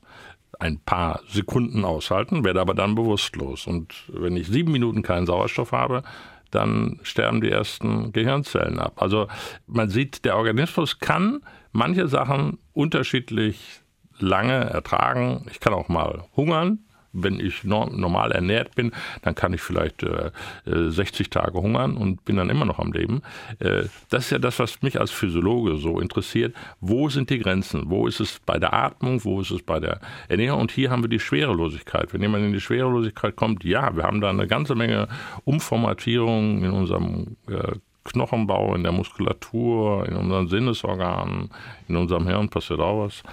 ein 0.59 0.79
paar 0.79 1.21
Sekunden 1.27 1.83
aushalten, 1.83 2.43
werde 2.43 2.61
aber 2.61 2.73
dann 2.73 2.95
bewusstlos. 2.95 3.67
Und 3.67 3.93
wenn 4.07 4.37
ich 4.37 4.47
sieben 4.47 4.71
Minuten 4.71 5.01
keinen 5.01 5.25
Sauerstoff 5.25 5.71
habe, 5.71 6.03
dann 6.51 6.99
sterben 7.03 7.41
die 7.41 7.49
ersten 7.49 8.13
Gehirnzellen 8.13 8.79
ab. 8.79 9.01
Also 9.01 9.27
man 9.67 9.89
sieht, 9.89 10.25
der 10.25 10.37
Organismus 10.37 10.99
kann 10.99 11.41
manche 11.71 12.07
Sachen 12.07 12.57
unterschiedlich 12.73 13.81
lange 14.19 14.53
ertragen. 14.53 15.45
Ich 15.51 15.60
kann 15.60 15.74
auch 15.74 15.89
mal 15.89 16.24
hungern. 16.36 16.79
Wenn 17.17 17.39
ich 17.39 17.63
normal 17.63 18.34
ernährt 18.34 18.75
bin, 18.75 18.91
dann 19.22 19.36
kann 19.36 19.53
ich 19.53 19.62
vielleicht 19.62 20.03
äh, 20.03 20.31
60 20.65 21.27
äh, 21.27 21.29
Tage 21.29 21.57
hungern 21.62 21.95
und 21.95 22.25
bin 22.25 22.36
dann 22.36 22.50
immer 22.50 22.65
noch 22.65 22.77
am 22.77 22.91
Leben. 22.91 23.22
Äh, 23.60 23.84
das 24.10 24.25
ist 24.25 24.31
ja 24.31 24.38
das, 24.38 24.60
was 24.60 24.81
mich 24.81 25.00
als 25.00 25.12
Physiologe 25.12 25.77
so 25.77 26.01
interessiert. 26.01 26.53
Wo 26.81 27.07
sind 27.07 27.29
die 27.29 27.39
Grenzen? 27.39 27.84
Wo 27.89 28.05
ist 28.05 28.19
es 28.19 28.41
bei 28.45 28.60
der 28.60 28.74
Atmung? 28.74 29.24
Wo 29.24 29.39
ist 29.39 29.51
es 29.51 29.63
bei 29.63 29.79
der 29.79 30.01
Ernährung? 30.27 30.60
Und 30.60 30.72
hier 30.74 30.91
haben 30.91 31.03
wir 31.03 31.07
die 31.07 31.22
Schwerelosigkeit. 31.22 32.13
Wenn 32.13 32.22
jemand 32.22 32.43
in 32.43 32.51
die 32.51 32.60
Schwerelosigkeit 32.60 33.38
kommt, 33.38 33.63
ja, 33.63 33.95
wir 33.95 34.03
haben 34.03 34.19
da 34.19 34.29
eine 34.29 34.48
ganze 34.48 34.75
Menge 34.75 35.07
Umformatierung 35.45 36.65
in 36.65 36.72
unserem 36.72 37.38
äh, 37.48 37.77
Knochenbau, 38.05 38.75
in 38.75 38.83
der 38.83 38.91
Muskulatur, 38.91 40.07
in 40.07 40.15
unseren 40.15 40.47
Sinnesorganen, 40.47 41.50
in 41.88 41.97
unserem 41.97 42.27
Hirn 42.27 42.50
passiert 42.50 42.79
auch 42.79 43.05
was. 43.05 43.24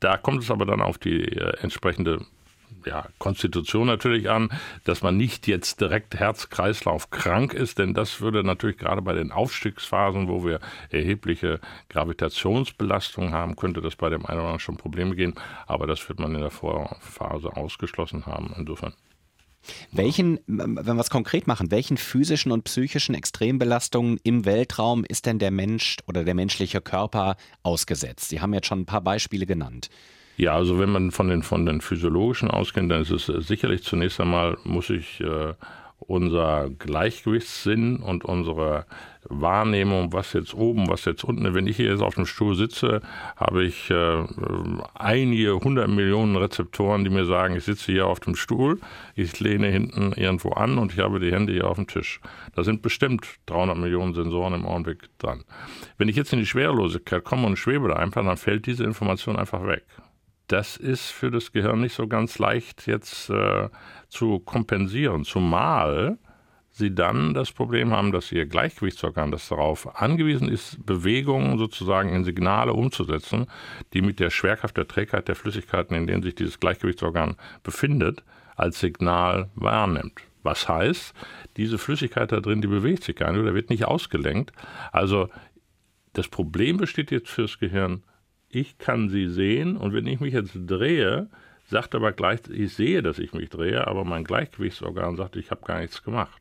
Da 0.00 0.16
kommt 0.16 0.42
es 0.42 0.50
aber 0.50 0.66
dann 0.66 0.80
auf 0.80 0.98
die 0.98 1.22
äh, 1.22 1.56
entsprechende 1.60 2.26
ja, 2.86 3.06
Konstitution 3.18 3.86
natürlich 3.86 4.28
an, 4.28 4.48
dass 4.84 5.02
man 5.02 5.16
nicht 5.16 5.46
jetzt 5.46 5.80
direkt 5.80 6.16
Herz-Kreislauf 6.16 7.10
krank 7.10 7.54
ist, 7.54 7.78
denn 7.78 7.94
das 7.94 8.20
würde 8.20 8.42
natürlich 8.42 8.78
gerade 8.78 9.02
bei 9.02 9.12
den 9.12 9.32
Aufstiegsphasen, 9.32 10.28
wo 10.28 10.44
wir 10.44 10.60
erhebliche 10.90 11.60
Gravitationsbelastung 11.88 13.32
haben, 13.32 13.56
könnte 13.56 13.80
das 13.80 13.96
bei 13.96 14.08
dem 14.08 14.26
einen 14.26 14.38
oder 14.38 14.48
anderen 14.48 14.60
schon 14.60 14.76
Probleme 14.76 15.14
gehen, 15.14 15.34
aber 15.66 15.86
das 15.86 16.08
wird 16.08 16.18
man 16.18 16.34
in 16.34 16.40
der 16.40 16.50
Vorphase 16.50 17.56
ausgeschlossen 17.56 18.26
haben. 18.26 18.52
Insofern 18.56 18.94
welchen, 19.90 20.40
wenn 20.46 20.84
wir 20.84 21.00
es 21.00 21.10
konkret 21.10 21.46
machen, 21.46 21.70
welchen 21.70 21.96
physischen 21.96 22.52
und 22.52 22.64
psychischen 22.64 23.14
Extrembelastungen 23.14 24.18
im 24.22 24.44
Weltraum 24.44 25.04
ist 25.04 25.26
denn 25.26 25.38
der 25.38 25.50
Mensch 25.50 25.98
oder 26.06 26.24
der 26.24 26.34
menschliche 26.34 26.80
Körper 26.80 27.36
ausgesetzt? 27.62 28.28
Sie 28.28 28.40
haben 28.40 28.54
jetzt 28.54 28.66
schon 28.66 28.80
ein 28.80 28.86
paar 28.86 29.02
Beispiele 29.02 29.46
genannt. 29.46 29.88
Ja, 30.36 30.54
also 30.54 30.78
wenn 30.78 30.90
man 30.90 31.10
von 31.10 31.28
den, 31.28 31.42
von 31.42 31.66
den 31.66 31.80
physiologischen 31.80 32.50
ausgeht, 32.50 32.90
dann 32.90 33.02
ist 33.02 33.10
es 33.10 33.28
äh, 33.28 33.40
sicherlich 33.40 33.82
zunächst 33.82 34.20
einmal, 34.20 34.56
muss 34.64 34.90
ich 34.90 35.20
äh, 35.20 35.54
unser 36.06 36.70
Gleichgewichtssinn 36.70 37.96
und 37.96 38.24
unsere 38.24 38.86
Wahrnehmung, 39.24 40.12
was 40.12 40.32
jetzt 40.32 40.54
oben, 40.54 40.88
was 40.88 41.04
jetzt 41.04 41.24
unten. 41.24 41.54
Wenn 41.54 41.66
ich 41.66 41.76
hier 41.76 41.90
jetzt 41.90 42.02
auf 42.02 42.16
dem 42.16 42.26
Stuhl 42.26 42.54
sitze, 42.54 43.00
habe 43.36 43.64
ich 43.64 43.90
äh, 43.90 44.24
einige 44.94 45.54
hundert 45.54 45.88
Millionen 45.88 46.36
Rezeptoren, 46.36 47.04
die 47.04 47.10
mir 47.10 47.24
sagen, 47.24 47.56
ich 47.56 47.64
sitze 47.64 47.92
hier 47.92 48.06
auf 48.06 48.20
dem 48.20 48.34
Stuhl, 48.34 48.80
ich 49.14 49.38
lehne 49.38 49.68
hinten 49.68 50.12
irgendwo 50.12 50.50
an 50.50 50.78
und 50.78 50.92
ich 50.92 50.98
habe 50.98 51.20
die 51.20 51.32
Hände 51.32 51.52
hier 51.52 51.68
auf 51.68 51.76
dem 51.76 51.86
Tisch. 51.86 52.20
Da 52.54 52.64
sind 52.64 52.82
bestimmt 52.82 53.26
300 53.46 53.76
Millionen 53.76 54.14
Sensoren 54.14 54.54
im 54.54 54.66
Augenblick 54.66 55.08
dran. 55.18 55.44
Wenn 55.98 56.08
ich 56.08 56.16
jetzt 56.16 56.32
in 56.32 56.40
die 56.40 56.46
Schwerelosigkeit 56.46 57.22
komme 57.22 57.46
und 57.46 57.56
schwebe 57.56 57.88
da 57.88 57.94
einfach, 57.94 58.24
dann 58.24 58.36
fällt 58.36 58.66
diese 58.66 58.84
Information 58.84 59.36
einfach 59.36 59.66
weg 59.66 59.84
das 60.52 60.76
ist 60.76 61.10
für 61.10 61.30
das 61.30 61.52
Gehirn 61.52 61.80
nicht 61.80 61.94
so 61.94 62.06
ganz 62.06 62.38
leicht 62.38 62.86
jetzt 62.86 63.30
äh, 63.30 63.70
zu 64.12 64.38
kompensieren, 64.40 65.24
zumal 65.24 66.18
sie 66.70 66.94
dann 66.94 67.34
das 67.34 67.52
Problem 67.52 67.92
haben, 67.92 68.12
dass 68.12 68.32
ihr 68.32 68.46
Gleichgewichtsorgan, 68.46 69.30
das 69.30 69.48
darauf 69.48 70.00
angewiesen 70.00 70.48
ist, 70.48 70.84
Bewegungen 70.84 71.58
sozusagen 71.58 72.10
in 72.10 72.24
Signale 72.24 72.72
umzusetzen, 72.72 73.46
die 73.92 74.02
mit 74.02 74.20
der 74.20 74.30
Schwerkraft 74.30 74.76
der 74.76 74.88
Trägheit 74.88 75.28
der 75.28 75.34
Flüssigkeiten, 75.34 75.96
in 75.96 76.06
denen 76.06 76.22
sich 76.22 76.34
dieses 76.34 76.60
Gleichgewichtsorgan 76.60 77.36
befindet, 77.62 78.22
als 78.56 78.80
Signal 78.80 79.50
wahrnimmt. 79.54 80.20
Was 80.42 80.68
heißt, 80.68 81.14
diese 81.56 81.78
Flüssigkeit 81.78 82.32
da 82.32 82.40
drin, 82.40 82.62
die 82.62 82.68
bewegt 82.68 83.04
sich 83.04 83.16
gar 83.16 83.32
nicht 83.32 83.40
oder 83.40 83.54
wird 83.54 83.70
nicht 83.70 83.84
ausgelenkt. 83.84 84.52
Also 84.92 85.28
das 86.14 86.28
Problem 86.28 86.78
besteht 86.78 87.10
jetzt 87.10 87.28
fürs 87.28 87.58
Gehirn 87.58 88.02
ich 88.52 88.76
kann 88.76 89.08
sie 89.08 89.28
sehen 89.28 89.76
und 89.78 89.94
wenn 89.94 90.06
ich 90.06 90.20
mich 90.20 90.34
jetzt 90.34 90.52
drehe, 90.54 91.30
sagt 91.72 91.94
aber 91.94 92.12
gleich, 92.12 92.40
ich 92.50 92.74
sehe, 92.74 93.02
dass 93.02 93.18
ich 93.18 93.32
mich 93.32 93.48
drehe, 93.48 93.86
aber 93.86 94.04
mein 94.04 94.24
Gleichgewichtsorgan 94.24 95.16
sagt, 95.16 95.36
ich 95.36 95.50
habe 95.50 95.64
gar 95.64 95.80
nichts 95.80 96.04
gemacht. 96.04 96.40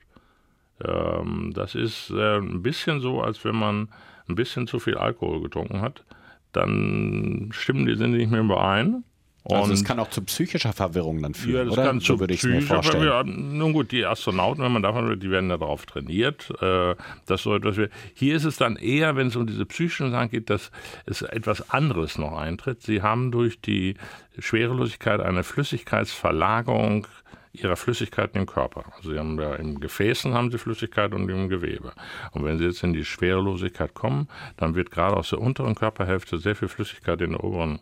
Ähm, 0.83 1.51
das 1.55 1.73
ist 1.73 2.11
äh, 2.11 2.37
ein 2.37 2.61
bisschen 2.61 2.99
so, 2.99 3.21
als 3.21 3.43
wenn 3.45 3.55
man 3.55 3.89
ein 4.27 4.35
bisschen 4.35 4.67
zu 4.67 4.79
viel 4.79 4.97
Alkohol 4.97 5.41
getrunken 5.41 5.81
hat. 5.81 6.03
Dann 6.51 7.49
stimmen 7.53 7.85
die 7.85 7.95
Sinne 7.95 8.17
nicht 8.17 8.29
mehr 8.29 8.41
überein. 8.41 9.05
Also 9.43 9.73
es 9.73 9.83
kann 9.83 9.99
auch 9.99 10.09
zu 10.09 10.21
psychischer 10.21 10.71
Verwirrung 10.71 11.21
dann 11.21 11.33
führen, 11.33 11.55
ja, 11.55 11.63
das 11.65 11.73
oder? 11.73 11.83
Kann 11.85 11.99
so 11.99 12.19
würde 12.19 12.33
ich 12.33 12.43
es 12.43 12.49
mir 12.49 12.61
vorstellen. 12.61 13.03
Ja, 13.03 13.23
nun 13.23 13.73
gut, 13.73 13.91
die 13.91 14.05
Astronauten, 14.05 14.63
wenn 14.63 14.71
man 14.71 14.83
davon 14.83 15.19
die 15.19 15.31
werden 15.31 15.49
darauf 15.49 15.85
trainiert. 15.85 16.51
Äh, 16.61 16.95
das 17.25 17.41
so 17.41 17.55
etwas. 17.55 17.77
Hier 18.13 18.35
ist 18.35 18.45
es 18.45 18.57
dann 18.57 18.75
eher, 18.75 19.15
wenn 19.15 19.27
es 19.27 19.35
um 19.35 19.47
diese 19.47 19.65
psychischen 19.65 20.11
Sachen 20.11 20.29
geht, 20.29 20.49
dass 20.49 20.71
es 21.05 21.23
etwas 21.23 21.71
anderes 21.71 22.17
noch 22.17 22.37
eintritt. 22.37 22.83
Sie 22.83 23.01
haben 23.01 23.31
durch 23.31 23.59
die 23.61 23.95
Schwerelosigkeit 24.37 25.19
eine 25.19 25.43
Flüssigkeitsverlagerung 25.43 27.07
ihrer 27.53 27.75
Flüssigkeiten 27.75 28.39
im 28.39 28.45
Körper. 28.45 28.85
Also 28.95 29.11
sie 29.11 29.19
haben 29.19 29.39
ja 29.39 29.55
im 29.55 29.79
Gefäßen 29.79 30.33
haben 30.33 30.51
sie 30.51 30.57
Flüssigkeit 30.57 31.13
und 31.13 31.27
im 31.29 31.49
Gewebe. 31.49 31.93
Und 32.31 32.45
wenn 32.45 32.57
sie 32.57 32.65
jetzt 32.65 32.83
in 32.83 32.93
die 32.93 33.03
Schwerelosigkeit 33.03 33.93
kommen, 33.93 34.29
dann 34.57 34.75
wird 34.75 34.91
gerade 34.91 35.17
aus 35.17 35.29
der 35.29 35.39
unteren 35.39 35.75
Körperhälfte 35.75 36.37
sehr 36.37 36.55
viel 36.55 36.69
Flüssigkeit 36.69 37.19
in 37.21 37.31
den 37.31 37.39
oberen 37.39 37.79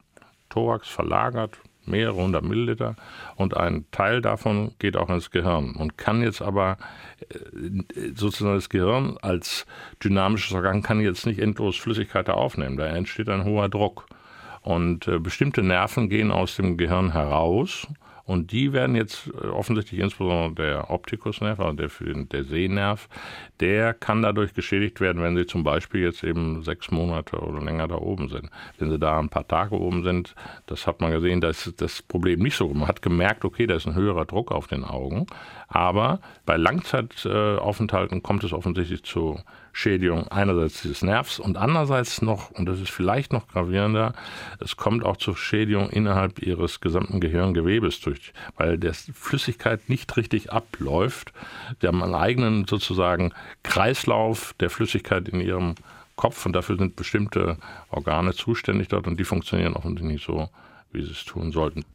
Thorax 0.49 0.87
verlagert, 0.87 1.59
mehrere 1.85 2.15
hundert 2.15 2.43
Milliliter 2.43 2.95
und 3.35 3.57
ein 3.57 3.85
Teil 3.91 4.21
davon 4.21 4.71
geht 4.79 4.97
auch 4.97 5.09
ins 5.09 5.31
Gehirn 5.31 5.75
und 5.75 5.97
kann 5.97 6.21
jetzt 6.21 6.41
aber 6.41 6.77
äh, 7.29 8.11
sozusagen 8.15 8.55
das 8.55 8.69
Gehirn 8.69 9.17
als 9.21 9.65
dynamisches 10.03 10.53
Organ 10.53 10.83
kann 10.83 10.99
jetzt 11.01 11.25
nicht 11.25 11.39
endlos 11.39 11.77
Flüssigkeit 11.77 12.27
da 12.27 12.33
aufnehmen. 12.33 12.77
Da 12.77 12.85
entsteht 12.85 13.29
ein 13.29 13.43
hoher 13.43 13.69
Druck 13.69 14.05
und 14.61 15.07
äh, 15.07 15.19
bestimmte 15.19 15.63
Nerven 15.63 16.09
gehen 16.09 16.31
aus 16.31 16.55
dem 16.55 16.77
Gehirn 16.77 17.11
heraus 17.11 17.87
und 18.29 18.51
die 18.51 18.73
werden 18.73 18.95
jetzt 18.95 19.31
äh, 19.41 19.47
offensichtlich 19.47 19.99
insbesondere 19.99 20.53
der 20.53 20.91
Optikusnerv, 20.91 21.59
also 21.59 21.75
der, 21.75 21.89
der 22.25 22.43
Sehnerv, 22.43 23.09
der 23.59 23.95
kann 23.95 24.21
dadurch 24.21 24.53
geschädigt 24.53 25.01
werden, 25.01 25.23
wenn 25.23 25.35
sie 25.35 25.47
zum 25.47 25.63
Beispiel 25.63 26.01
jetzt 26.01 26.23
eben 26.23 26.61
sechs 26.61 26.91
Monate 26.91 27.39
oder 27.39 27.59
länger 27.59 27.87
da 27.87 27.95
oben 27.95 28.29
sind. 28.29 28.51
Wenn 28.77 28.91
sie 28.91 28.99
da 28.99 29.17
ein 29.17 29.29
paar 29.29 29.47
Tage 29.47 29.73
oben 29.73 30.03
sind, 30.03 30.35
das 30.67 30.85
hat 30.85 31.01
man 31.01 31.11
gesehen, 31.11 31.41
da 31.41 31.49
ist 31.49 31.81
das 31.81 32.03
Problem 32.03 32.41
nicht 32.41 32.55
so. 32.55 32.69
Man 32.69 32.87
hat 32.87 33.01
gemerkt, 33.01 33.45
okay, 33.45 33.65
da 33.65 33.73
ist 33.73 33.87
ein 33.87 33.95
höherer 33.95 34.25
Druck 34.25 34.51
auf 34.51 34.67
den 34.67 34.83
Augen. 34.83 35.25
Aber 35.67 36.19
bei 36.45 36.55
Langzeitaufenthalten 36.55 38.21
kommt 38.21 38.43
es 38.43 38.53
offensichtlich 38.53 39.01
zu 39.01 39.39
Schädigung 39.79 40.27
einerseits 40.27 40.81
des 40.81 41.03
Nervs 41.03 41.39
und 41.39 41.55
andererseits 41.55 42.21
noch, 42.21 42.51
und 42.51 42.65
das 42.67 42.81
ist 42.81 42.91
vielleicht 42.91 43.31
noch 43.31 43.47
gravierender, 43.47 44.13
es 44.59 44.75
kommt 44.75 45.05
auch 45.05 45.15
zur 45.15 45.37
Schädigung 45.37 45.89
innerhalb 45.89 46.41
ihres 46.41 46.81
gesamten 46.81 47.21
Gehirngewebes 47.21 48.01
durch, 48.01 48.33
weil 48.57 48.77
der 48.77 48.93
Flüssigkeit 48.93 49.87
nicht 49.87 50.17
richtig 50.17 50.51
abläuft. 50.51 51.31
Sie 51.79 51.87
haben 51.87 52.03
einen 52.03 52.13
eigenen 52.13 52.67
sozusagen 52.67 53.31
Kreislauf 53.63 54.53
der 54.59 54.69
Flüssigkeit 54.69 55.29
in 55.29 55.39
ihrem 55.39 55.75
Kopf 56.17 56.45
und 56.45 56.51
dafür 56.51 56.77
sind 56.77 56.97
bestimmte 56.97 57.55
Organe 57.89 58.33
zuständig 58.33 58.89
dort 58.89 59.07
und 59.07 59.17
die 59.17 59.23
funktionieren 59.23 59.75
offensichtlich 59.75 60.11
nicht 60.11 60.25
so, 60.25 60.49
wie 60.91 61.05
sie 61.05 61.11
es 61.11 61.23
tun 61.23 61.53
sollten. 61.53 61.85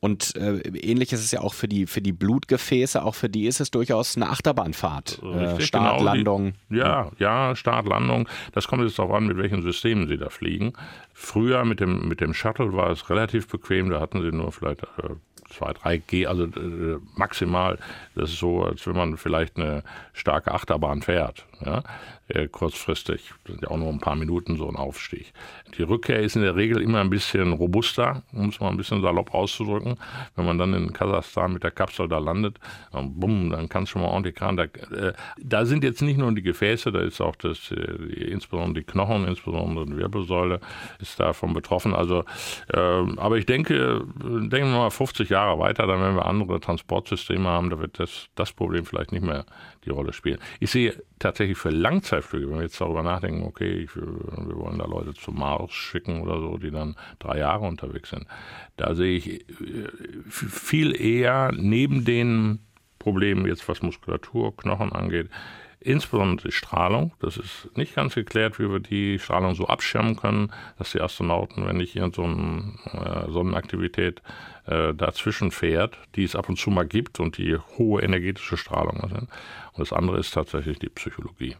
Und 0.00 0.36
äh, 0.36 0.58
ähnlich 0.58 1.12
ist 1.12 1.24
es 1.24 1.32
ja 1.32 1.40
auch 1.40 1.54
für 1.54 1.66
die, 1.66 1.86
für 1.86 2.00
die 2.00 2.12
Blutgefäße, 2.12 3.02
auch 3.02 3.16
für 3.16 3.28
die 3.28 3.46
ist 3.46 3.60
es 3.60 3.70
durchaus 3.70 4.16
eine 4.16 4.28
Achterbahnfahrt. 4.30 5.20
Richtig, 5.22 5.58
äh, 5.58 5.60
Start, 5.62 5.98
genau, 5.98 6.04
Landung. 6.04 6.52
Die, 6.70 6.76
ja, 6.76 7.10
ja, 7.18 7.56
Start, 7.56 7.86
Landung. 7.88 8.28
Das 8.52 8.68
kommt 8.68 8.84
jetzt 8.84 8.98
darauf 8.98 9.12
an, 9.12 9.26
mit 9.26 9.36
welchen 9.38 9.62
Systemen 9.62 10.06
Sie 10.06 10.16
da 10.16 10.28
fliegen. 10.28 10.72
Früher 11.14 11.64
mit 11.64 11.80
dem, 11.80 12.06
mit 12.06 12.20
dem 12.20 12.32
Shuttle 12.32 12.74
war 12.74 12.90
es 12.90 13.10
relativ 13.10 13.48
bequem, 13.48 13.90
da 13.90 14.00
hatten 14.00 14.22
Sie 14.22 14.30
nur 14.30 14.52
vielleicht 14.52 14.84
äh, 14.84 15.16
zwei, 15.50 15.72
drei 15.72 15.96
G, 15.96 16.26
also 16.26 16.44
äh, 16.44 16.98
maximal. 17.16 17.78
Das 18.14 18.30
ist 18.30 18.38
so, 18.38 18.62
als 18.62 18.86
wenn 18.86 18.96
man 18.96 19.16
vielleicht 19.16 19.56
eine 19.56 19.82
starke 20.12 20.52
Achterbahn 20.52 21.02
fährt. 21.02 21.44
Ja? 21.64 21.82
Äh, 22.28 22.48
kurzfristig, 22.48 23.32
sind 23.46 23.62
ja 23.62 23.70
auch 23.70 23.78
nur 23.78 23.88
ein 23.88 24.00
paar 24.00 24.14
Minuten 24.14 24.56
so 24.56 24.68
ein 24.68 24.76
Aufstieg. 24.76 25.32
Die 25.78 25.82
Rückkehr 25.82 26.20
ist 26.20 26.36
in 26.36 26.42
der 26.42 26.56
Regel 26.56 26.82
immer 26.82 27.00
ein 27.00 27.08
bisschen 27.08 27.54
robuster, 27.54 28.22
um 28.32 28.50
es 28.50 28.60
mal 28.60 28.68
ein 28.68 28.76
bisschen 28.76 29.00
salopp 29.00 29.32
auszudrücken. 29.32 29.96
Wenn 30.36 30.44
man 30.44 30.58
dann 30.58 30.74
in 30.74 30.92
Kasachstan 30.92 31.54
mit 31.54 31.64
der 31.64 31.70
Kapsel 31.70 32.06
da 32.06 32.18
landet, 32.18 32.58
dann, 32.92 33.18
bumm, 33.18 33.50
dann 33.50 33.70
kann 33.70 33.84
es 33.84 33.88
schon 33.88 34.02
mal 34.02 34.08
ordentlich 34.08 34.34
kran. 34.34 34.58
Da, 34.58 34.64
äh, 34.64 35.14
da, 35.38 35.64
sind 35.64 35.84
jetzt 35.84 36.02
nicht 36.02 36.18
nur 36.18 36.30
die 36.32 36.42
Gefäße, 36.42 36.92
da 36.92 37.00
ist 37.00 37.22
auch 37.22 37.36
das, 37.36 37.70
äh, 37.70 37.76
insbesondere 38.30 38.84
die 38.84 38.90
Knochen, 38.92 39.26
insbesondere 39.26 39.86
die 39.86 39.96
Wirbelsäule 39.96 40.60
ist 41.00 41.18
davon 41.18 41.54
betroffen. 41.54 41.94
Also, 41.94 42.24
äh, 42.72 42.78
aber 42.78 43.38
ich 43.38 43.46
denke, 43.46 44.02
denken 44.22 44.70
wir 44.70 44.78
mal 44.78 44.90
50 44.90 45.30
Jahre 45.30 45.58
weiter, 45.58 45.86
dann 45.86 46.00
werden 46.00 46.16
wir 46.16 46.26
andere 46.26 46.60
Transportsysteme 46.60 47.48
haben, 47.48 47.70
da 47.70 47.78
wird 47.78 47.98
das, 47.98 48.28
das 48.34 48.52
Problem 48.52 48.84
vielleicht 48.84 49.12
nicht 49.12 49.24
mehr 49.24 49.46
die 49.88 49.94
Rolle 49.94 50.12
spielen. 50.12 50.38
Ich 50.60 50.70
sehe 50.70 51.02
tatsächlich 51.18 51.58
für 51.58 51.70
Langzeitflüge, 51.70 52.48
wenn 52.48 52.56
wir 52.56 52.62
jetzt 52.62 52.80
darüber 52.80 53.02
nachdenken, 53.02 53.44
okay, 53.44 53.72
ich, 53.72 53.96
wir 53.96 54.56
wollen 54.56 54.78
da 54.78 54.86
Leute 54.86 55.14
zum 55.14 55.38
Mars 55.38 55.72
schicken 55.72 56.20
oder 56.20 56.38
so, 56.40 56.58
die 56.58 56.70
dann 56.70 56.96
drei 57.18 57.38
Jahre 57.38 57.66
unterwegs 57.66 58.10
sind, 58.10 58.26
da 58.76 58.94
sehe 58.94 59.16
ich 59.16 59.40
äh, 59.60 59.88
viel 60.28 61.00
eher 61.00 61.52
neben 61.52 62.04
den 62.04 62.60
Problemen 62.98 63.46
jetzt, 63.46 63.68
was 63.68 63.82
Muskulatur, 63.82 64.56
Knochen 64.56 64.92
angeht, 64.92 65.30
insbesondere 65.80 66.48
die 66.48 66.52
Strahlung. 66.52 67.12
Das 67.20 67.36
ist 67.36 67.68
nicht 67.76 67.94
ganz 67.94 68.14
geklärt, 68.14 68.58
wie 68.58 68.70
wir 68.70 68.80
die 68.80 69.18
Strahlung 69.18 69.54
so 69.54 69.66
abschirmen 69.66 70.16
können, 70.16 70.52
dass 70.78 70.92
die 70.92 71.00
Astronauten, 71.00 71.66
wenn 71.66 71.76
nicht 71.76 71.92
hier 71.92 72.10
so 72.14 72.24
äh, 72.24 73.30
Sonnenaktivität 73.30 74.22
äh, 74.66 74.94
dazwischen 74.94 75.50
fährt, 75.50 75.98
die 76.14 76.24
es 76.24 76.36
ab 76.36 76.48
und 76.48 76.58
zu 76.58 76.70
mal 76.70 76.86
gibt 76.86 77.20
und 77.20 77.38
die 77.38 77.56
hohe 77.56 78.02
energetische 78.02 78.56
Strahlung 78.56 79.00
sind. 79.08 79.28
Und 79.72 79.78
das 79.78 79.92
andere 79.92 80.18
ist 80.18 80.32
tatsächlich 80.32 80.78
die 80.78 80.88
Psychologie, 80.88 81.56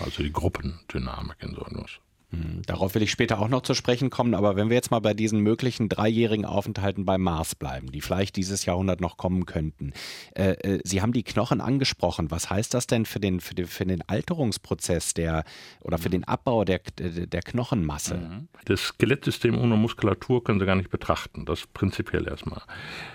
also 0.00 0.22
die 0.22 0.32
Gruppendynamik 0.32 1.36
in 1.40 1.54
so 1.54 1.62
etwas. 1.62 1.98
Hm, 2.36 2.62
darauf 2.66 2.94
will 2.94 3.02
ich 3.02 3.10
später 3.10 3.38
auch 3.38 3.48
noch 3.48 3.62
zu 3.62 3.74
sprechen 3.74 4.10
kommen, 4.10 4.34
aber 4.34 4.56
wenn 4.56 4.68
wir 4.68 4.74
jetzt 4.74 4.90
mal 4.90 5.00
bei 5.00 5.14
diesen 5.14 5.40
möglichen 5.40 5.88
dreijährigen 5.88 6.44
Aufenthalten 6.44 7.04
beim 7.04 7.22
Mars 7.22 7.54
bleiben, 7.54 7.90
die 7.90 8.00
vielleicht 8.00 8.36
dieses 8.36 8.64
Jahrhundert 8.66 9.00
noch 9.00 9.16
kommen 9.16 9.46
könnten. 9.46 9.92
Äh, 10.34 10.52
äh, 10.52 10.80
Sie 10.84 11.02
haben 11.02 11.12
die 11.12 11.22
Knochen 11.22 11.60
angesprochen. 11.60 12.30
Was 12.30 12.50
heißt 12.50 12.74
das 12.74 12.86
denn 12.86 13.06
für 13.06 13.20
den, 13.20 13.40
für 13.40 13.54
den, 13.54 13.66
für 13.66 13.86
den 13.86 14.02
Alterungsprozess 14.08 15.14
der 15.14 15.44
oder 15.80 15.98
für 15.98 16.10
den 16.10 16.24
Abbau 16.24 16.64
der, 16.64 16.80
der, 16.98 17.26
der 17.26 17.42
Knochenmasse? 17.42 18.16
Mhm. 18.16 18.48
Das 18.64 18.80
Skelettsystem 18.80 19.58
ohne 19.58 19.76
Muskulatur 19.76 20.44
können 20.44 20.60
Sie 20.60 20.66
gar 20.66 20.76
nicht 20.76 20.90
betrachten. 20.90 21.44
Das 21.46 21.66
prinzipiell 21.66 22.26
erstmal. 22.26 22.62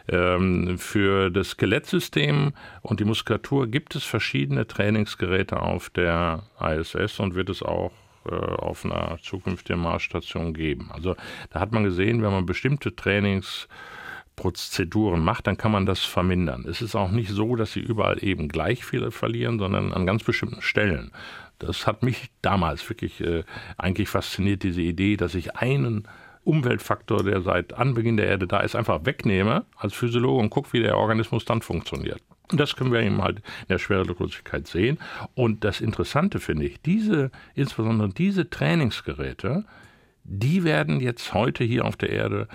Ähm, 0.07 0.77
für 0.77 1.29
das 1.29 1.49
Skelettsystem 1.49 2.53
und 2.81 2.99
die 2.99 3.05
Muskulatur 3.05 3.67
gibt 3.67 3.95
es 3.95 4.03
verschiedene 4.03 4.67
Trainingsgeräte 4.67 5.61
auf 5.61 5.89
der 5.89 6.43
ISS 6.59 7.19
und 7.19 7.35
wird 7.35 7.49
es 7.49 7.61
auch 7.61 7.91
äh, 8.29 8.35
auf 8.35 8.85
einer 8.85 9.17
zukünftigen 9.21 9.81
Marsstation 9.81 10.53
geben. 10.53 10.91
Also 10.91 11.15
da 11.49 11.59
hat 11.59 11.71
man 11.71 11.83
gesehen, 11.83 12.21
wenn 12.21 12.31
man 12.31 12.45
bestimmte 12.45 12.95
Trainingsprozeduren 12.95 15.23
macht, 15.23 15.47
dann 15.47 15.57
kann 15.57 15.71
man 15.71 15.85
das 15.85 16.01
vermindern. 16.01 16.65
Es 16.67 16.81
ist 16.81 16.95
auch 16.95 17.11
nicht 17.11 17.31
so, 17.31 17.55
dass 17.55 17.71
sie 17.73 17.79
überall 17.79 18.23
eben 18.23 18.47
gleich 18.47 18.85
viel 18.85 19.09
verlieren, 19.11 19.59
sondern 19.59 19.93
an 19.93 20.05
ganz 20.05 20.23
bestimmten 20.23 20.61
Stellen. 20.61 21.11
Das 21.59 21.87
hat 21.87 22.03
mich 22.03 22.31
damals 22.41 22.87
wirklich 22.89 23.21
äh, 23.21 23.43
eigentlich 23.77 24.09
fasziniert, 24.09 24.63
diese 24.63 24.81
Idee, 24.81 25.17
dass 25.17 25.35
ich 25.35 25.55
einen 25.55 26.07
Umweltfaktor, 26.43 27.23
der 27.23 27.41
seit 27.41 27.73
Anbeginn 27.73 28.17
der 28.17 28.27
Erde 28.27 28.47
da 28.47 28.61
ist, 28.61 28.75
einfach 28.75 29.05
wegnehme 29.05 29.65
als 29.75 29.93
Physiologe 29.93 30.41
und 30.41 30.49
gucke, 30.49 30.73
wie 30.73 30.81
der 30.81 30.97
Organismus 30.97 31.45
dann 31.45 31.61
funktioniert. 31.61 32.23
Und 32.51 32.59
das 32.59 32.75
können 32.75 32.91
wir 32.91 33.01
eben 33.01 33.21
halt 33.21 33.37
in 33.37 33.67
der 33.69 33.79
Schwerelosigkeit 33.79 34.67
sehen. 34.67 34.99
Und 35.35 35.63
das 35.63 35.81
Interessante 35.81 36.39
finde 36.39 36.65
ich, 36.65 36.81
diese, 36.81 37.31
insbesondere 37.55 38.09
diese 38.09 38.49
Trainingsgeräte, 38.49 39.65
die 40.23 40.63
werden 40.63 40.99
jetzt 40.99 41.33
heute 41.33 41.63
hier 41.63 41.85
auf 41.85 41.95
der 41.95 42.09
Erde 42.09 42.47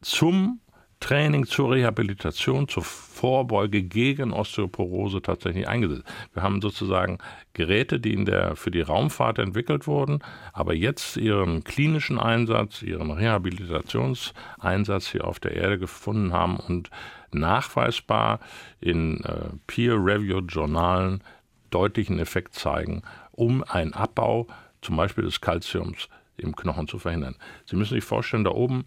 zum 0.00 0.60
Training 1.04 1.44
zur 1.44 1.72
Rehabilitation, 1.72 2.66
zur 2.66 2.82
Vorbeuge 2.82 3.82
gegen 3.82 4.32
Osteoporose 4.32 5.20
tatsächlich 5.20 5.68
eingesetzt. 5.68 6.04
Wir 6.32 6.42
haben 6.42 6.62
sozusagen 6.62 7.18
Geräte, 7.52 8.00
die 8.00 8.14
in 8.14 8.24
der, 8.24 8.56
für 8.56 8.70
die 8.70 8.80
Raumfahrt 8.80 9.38
entwickelt 9.38 9.86
wurden, 9.86 10.20
aber 10.54 10.72
jetzt 10.72 11.18
ihren 11.18 11.62
klinischen 11.62 12.18
Einsatz, 12.18 12.80
ihren 12.80 13.10
Rehabilitationseinsatz 13.10 15.08
hier 15.08 15.26
auf 15.26 15.40
der 15.40 15.52
Erde 15.52 15.78
gefunden 15.78 16.32
haben 16.32 16.56
und 16.56 16.88
nachweisbar 17.34 18.40
in 18.80 19.22
äh, 19.24 19.50
Peer-Reviewed-Journalen 19.66 21.22
deutlichen 21.70 22.18
Effekt 22.18 22.54
zeigen, 22.54 23.02
um 23.32 23.64
einen 23.64 23.94
Abbau 23.94 24.46
zum 24.80 24.96
Beispiel 24.96 25.24
des 25.24 25.40
Kalziums 25.40 26.08
im 26.36 26.54
Knochen 26.54 26.88
zu 26.88 26.98
verhindern. 26.98 27.36
Sie 27.66 27.76
müssen 27.76 27.94
sich 27.94 28.04
vorstellen, 28.04 28.44
da 28.44 28.50
oben 28.50 28.86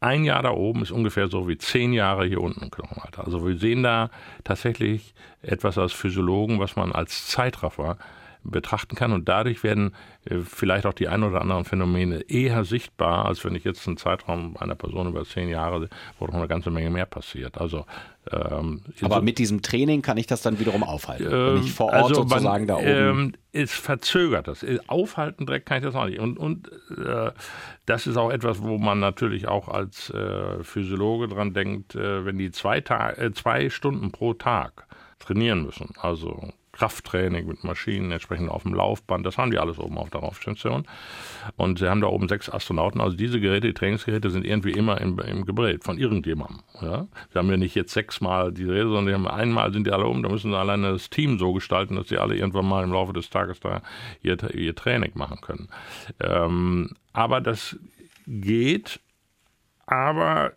ein 0.00 0.24
Jahr 0.24 0.42
da 0.42 0.50
oben 0.50 0.82
ist 0.82 0.90
ungefähr 0.90 1.28
so 1.28 1.48
wie 1.48 1.56
zehn 1.56 1.92
Jahre 1.92 2.26
hier 2.26 2.40
unten 2.40 2.62
im 2.62 2.70
Knochenalter. 2.70 3.24
Also 3.24 3.46
wir 3.46 3.56
sehen 3.56 3.82
da 3.82 4.10
tatsächlich 4.44 5.14
etwas 5.42 5.78
als 5.78 5.92
Physiologen, 5.92 6.60
was 6.60 6.76
man 6.76 6.92
als 6.92 7.26
Zeitraffer 7.28 7.96
betrachten 8.50 8.96
kann 8.96 9.12
und 9.12 9.28
dadurch 9.28 9.62
werden 9.62 9.94
äh, 10.24 10.38
vielleicht 10.38 10.86
auch 10.86 10.92
die 10.92 11.08
ein 11.08 11.22
oder 11.22 11.40
anderen 11.40 11.64
Phänomene 11.64 12.20
eher 12.28 12.64
sichtbar, 12.64 13.26
als 13.26 13.44
wenn 13.44 13.54
ich 13.54 13.64
jetzt 13.64 13.86
einen 13.86 13.96
Zeitraum 13.96 14.56
einer 14.56 14.74
Person 14.74 15.08
über 15.08 15.24
zehn 15.24 15.48
Jahre, 15.48 15.88
wo 16.18 16.26
noch 16.26 16.34
eine 16.34 16.48
ganze 16.48 16.70
Menge 16.70 16.90
mehr 16.90 17.06
passiert. 17.06 17.58
Also 17.58 17.86
ähm, 18.30 18.82
Aber 19.02 19.22
mit 19.22 19.38
diesem 19.38 19.62
Training 19.62 20.02
kann 20.02 20.16
ich 20.16 20.26
das 20.26 20.42
dann 20.42 20.58
wiederum 20.58 20.82
aufhalten, 20.82 21.26
ähm, 21.26 21.54
wenn 21.56 21.62
ich 21.62 21.72
vor 21.72 21.86
Ort 21.86 21.94
also 21.94 22.14
sozusagen 22.14 22.44
man, 22.44 22.66
da 22.66 22.76
oben. 22.76 22.86
Ähm, 22.86 23.32
es 23.52 23.72
verzögert 23.72 24.48
das. 24.48 24.64
Aufhalten 24.88 25.46
direkt 25.46 25.66
kann 25.66 25.78
ich 25.78 25.84
das 25.84 25.94
auch 25.94 26.06
nicht. 26.06 26.18
Und, 26.18 26.38
und 26.38 26.70
äh, 26.96 27.30
das 27.86 28.06
ist 28.06 28.16
auch 28.16 28.30
etwas, 28.30 28.62
wo 28.62 28.78
man 28.78 28.98
natürlich 28.98 29.46
auch 29.48 29.68
als 29.68 30.10
äh, 30.10 30.62
Physiologe 30.62 31.28
dran 31.28 31.54
denkt, 31.54 31.94
äh, 31.94 32.24
wenn 32.24 32.36
die 32.38 32.50
zwei, 32.50 32.80
Tag, 32.80 33.18
äh, 33.18 33.32
zwei 33.32 33.70
Stunden 33.70 34.10
pro 34.10 34.34
Tag 34.34 34.86
trainieren 35.18 35.62
müssen, 35.62 35.94
also 35.98 36.52
Krafttraining 36.76 37.46
mit 37.46 37.64
Maschinen, 37.64 38.12
entsprechend 38.12 38.50
auf 38.50 38.64
dem 38.64 38.74
Laufband. 38.74 39.24
Das 39.24 39.38
haben 39.38 39.50
die 39.50 39.58
alles 39.58 39.78
oben 39.78 39.96
auf 39.96 40.10
der 40.10 40.20
Raumstation. 40.20 40.86
Und 41.56 41.78
sie 41.78 41.88
haben 41.88 42.02
da 42.02 42.08
oben 42.08 42.28
sechs 42.28 42.50
Astronauten. 42.50 43.00
Also 43.00 43.16
diese 43.16 43.40
Geräte, 43.40 43.68
die 43.68 43.72
Trainingsgeräte, 43.72 44.28
sind 44.30 44.44
irgendwie 44.44 44.72
immer 44.72 45.00
im, 45.00 45.18
im 45.18 45.46
Gerät 45.46 45.84
von 45.84 45.96
irgendjemandem. 45.96 46.60
Ja? 46.82 47.06
Sie 47.32 47.38
haben 47.38 47.48
ja 47.48 47.56
nicht 47.56 47.74
jetzt 47.74 47.92
sechsmal 47.92 48.52
die 48.52 48.64
Geräte, 48.64 48.88
sondern 48.88 49.06
die 49.06 49.14
haben 49.14 49.26
einmal 49.26 49.72
sind 49.72 49.86
die 49.86 49.92
alle 49.92 50.06
oben. 50.06 50.22
Da 50.22 50.28
müssen 50.28 50.50
sie 50.50 50.58
alleine 50.58 50.92
das 50.92 51.08
Team 51.08 51.38
so 51.38 51.54
gestalten, 51.54 51.96
dass 51.96 52.08
sie 52.08 52.18
alle 52.18 52.36
irgendwann 52.36 52.66
mal 52.66 52.84
im 52.84 52.92
Laufe 52.92 53.14
des 53.14 53.30
Tages 53.30 53.58
da 53.60 53.80
ihr, 54.22 54.36
ihr 54.54 54.74
Training 54.74 55.12
machen 55.14 55.40
können. 55.40 55.68
Ähm, 56.20 56.90
aber 57.14 57.40
das 57.40 57.78
geht. 58.26 59.00
Aber 59.86 60.52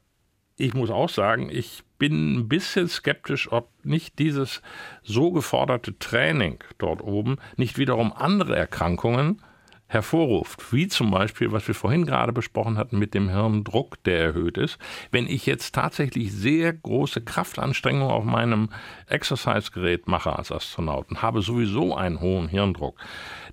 ich 0.60 0.74
muss 0.74 0.90
auch 0.90 1.10
sagen, 1.10 1.50
ich 1.50 1.84
bin 1.98 2.36
ein 2.36 2.50
bisschen 2.50 2.88
skeptisch, 2.90 3.52
ob 3.52 3.70
nicht 3.84 4.20
dieses 4.20 4.62
so 5.04 5.32
geforderte 5.32 5.98
Training 5.98 6.60
dort 6.78 7.02
oben 7.02 7.38
nicht 7.56 7.78
wiederum 7.78 8.12
andere 8.14 8.56
Erkrankungen 8.56 9.42
hervorruft, 9.88 10.72
wie 10.72 10.88
zum 10.88 11.10
Beispiel, 11.10 11.52
was 11.52 11.68
wir 11.68 11.74
vorhin 11.74 12.06
gerade 12.06 12.32
besprochen 12.32 12.78
hatten 12.78 13.00
mit 13.00 13.14
dem 13.14 13.30
Hirndruck, 13.30 14.04
der 14.04 14.20
erhöht 14.20 14.58
ist. 14.58 14.78
Wenn 15.12 15.28
ich 15.28 15.46
jetzt 15.46 15.74
tatsächlich 15.74 16.32
sehr 16.32 16.74
große 16.74 17.22
Kraftanstrengungen 17.22 18.12
auf 18.12 18.24
meinem 18.24 18.70
Exercise-Gerät 19.08 20.08
mache 20.08 20.38
als 20.38 20.52
Astronaut 20.52 21.10
und 21.10 21.24
habe 21.24 21.42
sowieso 21.42 21.96
einen 21.96 22.20
hohen 22.20 22.50
Hirndruck, 22.50 23.00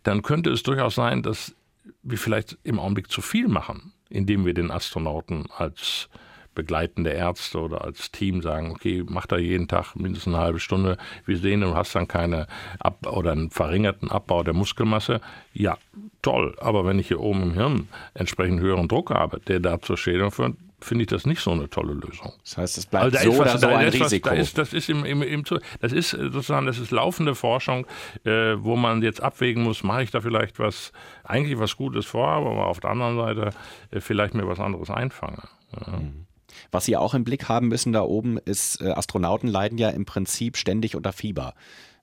dann 0.02 0.22
könnte 0.22 0.50
es 0.50 0.62
durchaus 0.62 0.96
sein, 0.96 1.22
dass 1.22 1.54
wir 2.02 2.18
vielleicht 2.18 2.58
im 2.64 2.80
Augenblick 2.80 3.10
zu 3.10 3.22
viel 3.22 3.48
machen, 3.48 3.92
indem 4.10 4.44
wir 4.44 4.54
den 4.54 4.70
Astronauten 4.70 5.46
als 5.56 6.10
begleitende 6.56 7.10
Ärzte 7.10 7.60
oder 7.60 7.84
als 7.84 8.10
Team 8.10 8.42
sagen, 8.42 8.72
okay, 8.72 9.04
mach 9.06 9.26
da 9.26 9.36
jeden 9.36 9.68
Tag 9.68 9.94
mindestens 9.94 10.34
eine 10.34 10.42
halbe 10.42 10.58
Stunde. 10.58 10.98
Wir 11.24 11.38
sehen, 11.38 11.60
du 11.60 11.76
hast 11.76 11.94
dann 11.94 12.08
keine 12.08 12.48
Ab 12.80 13.06
oder 13.06 13.30
einen 13.30 13.50
verringerten 13.50 14.10
Abbau 14.10 14.42
der 14.42 14.54
Muskelmasse. 14.54 15.20
Ja, 15.52 15.78
toll. 16.22 16.56
Aber 16.58 16.84
wenn 16.84 16.98
ich 16.98 17.06
hier 17.06 17.20
oben 17.20 17.44
im 17.44 17.52
Hirn 17.52 17.88
entsprechend 18.14 18.60
höheren 18.60 18.88
Druck 18.88 19.10
habe, 19.10 19.38
der 19.38 19.60
da 19.60 19.80
zur 19.80 19.96
Schädigung 19.96 20.32
führt, 20.32 20.56
finde 20.80 21.02
ich 21.04 21.08
das 21.08 21.24
nicht 21.24 21.40
so 21.40 21.52
eine 21.52 21.70
tolle 21.70 21.94
Lösung. 21.94 22.32
Das 22.42 22.58
heißt, 22.58 22.78
es 22.78 22.86
bleibt 22.86 23.16
also 23.16 23.32
so 23.32 23.38
was, 23.38 23.50
oder 23.54 23.58
so 23.58 23.66
ein 23.68 23.88
Risiko. 23.88 24.30
Was, 24.30 24.36
da 24.36 24.40
ist, 24.40 24.58
das 24.58 24.72
ist 24.72 24.88
im, 24.90 25.04
im, 25.04 25.22
im, 25.22 25.44
das 25.80 25.92
ist 25.92 26.10
sozusagen, 26.10 26.66
das 26.66 26.78
ist 26.78 26.90
laufende 26.90 27.34
Forschung, 27.34 27.86
äh, 28.24 28.56
wo 28.58 28.76
man 28.76 29.02
jetzt 29.02 29.22
abwägen 29.22 29.62
muss, 29.62 29.82
mache 29.82 30.02
ich 30.02 30.10
da 30.10 30.20
vielleicht 30.20 30.58
was, 30.58 30.92
eigentlich 31.24 31.58
was 31.58 31.76
Gutes 31.76 32.06
vor, 32.06 32.28
aber 32.28 32.66
auf 32.66 32.80
der 32.80 32.90
anderen 32.90 33.16
Seite 33.16 33.50
äh, 33.90 34.00
vielleicht 34.00 34.34
mir 34.34 34.46
was 34.46 34.60
anderes 34.60 34.90
einfange. 34.90 35.42
Ja. 35.72 35.98
Mhm. 35.98 36.25
Was 36.70 36.84
Sie 36.84 36.96
auch 36.96 37.14
im 37.14 37.24
Blick 37.24 37.48
haben 37.48 37.68
müssen 37.68 37.92
da 37.92 38.02
oben 38.02 38.38
ist, 38.38 38.80
äh, 38.80 38.90
Astronauten 38.90 39.48
leiden 39.48 39.78
ja 39.78 39.90
im 39.90 40.04
Prinzip 40.04 40.56
ständig 40.56 40.96
unter 40.96 41.12
Fieber. 41.12 41.54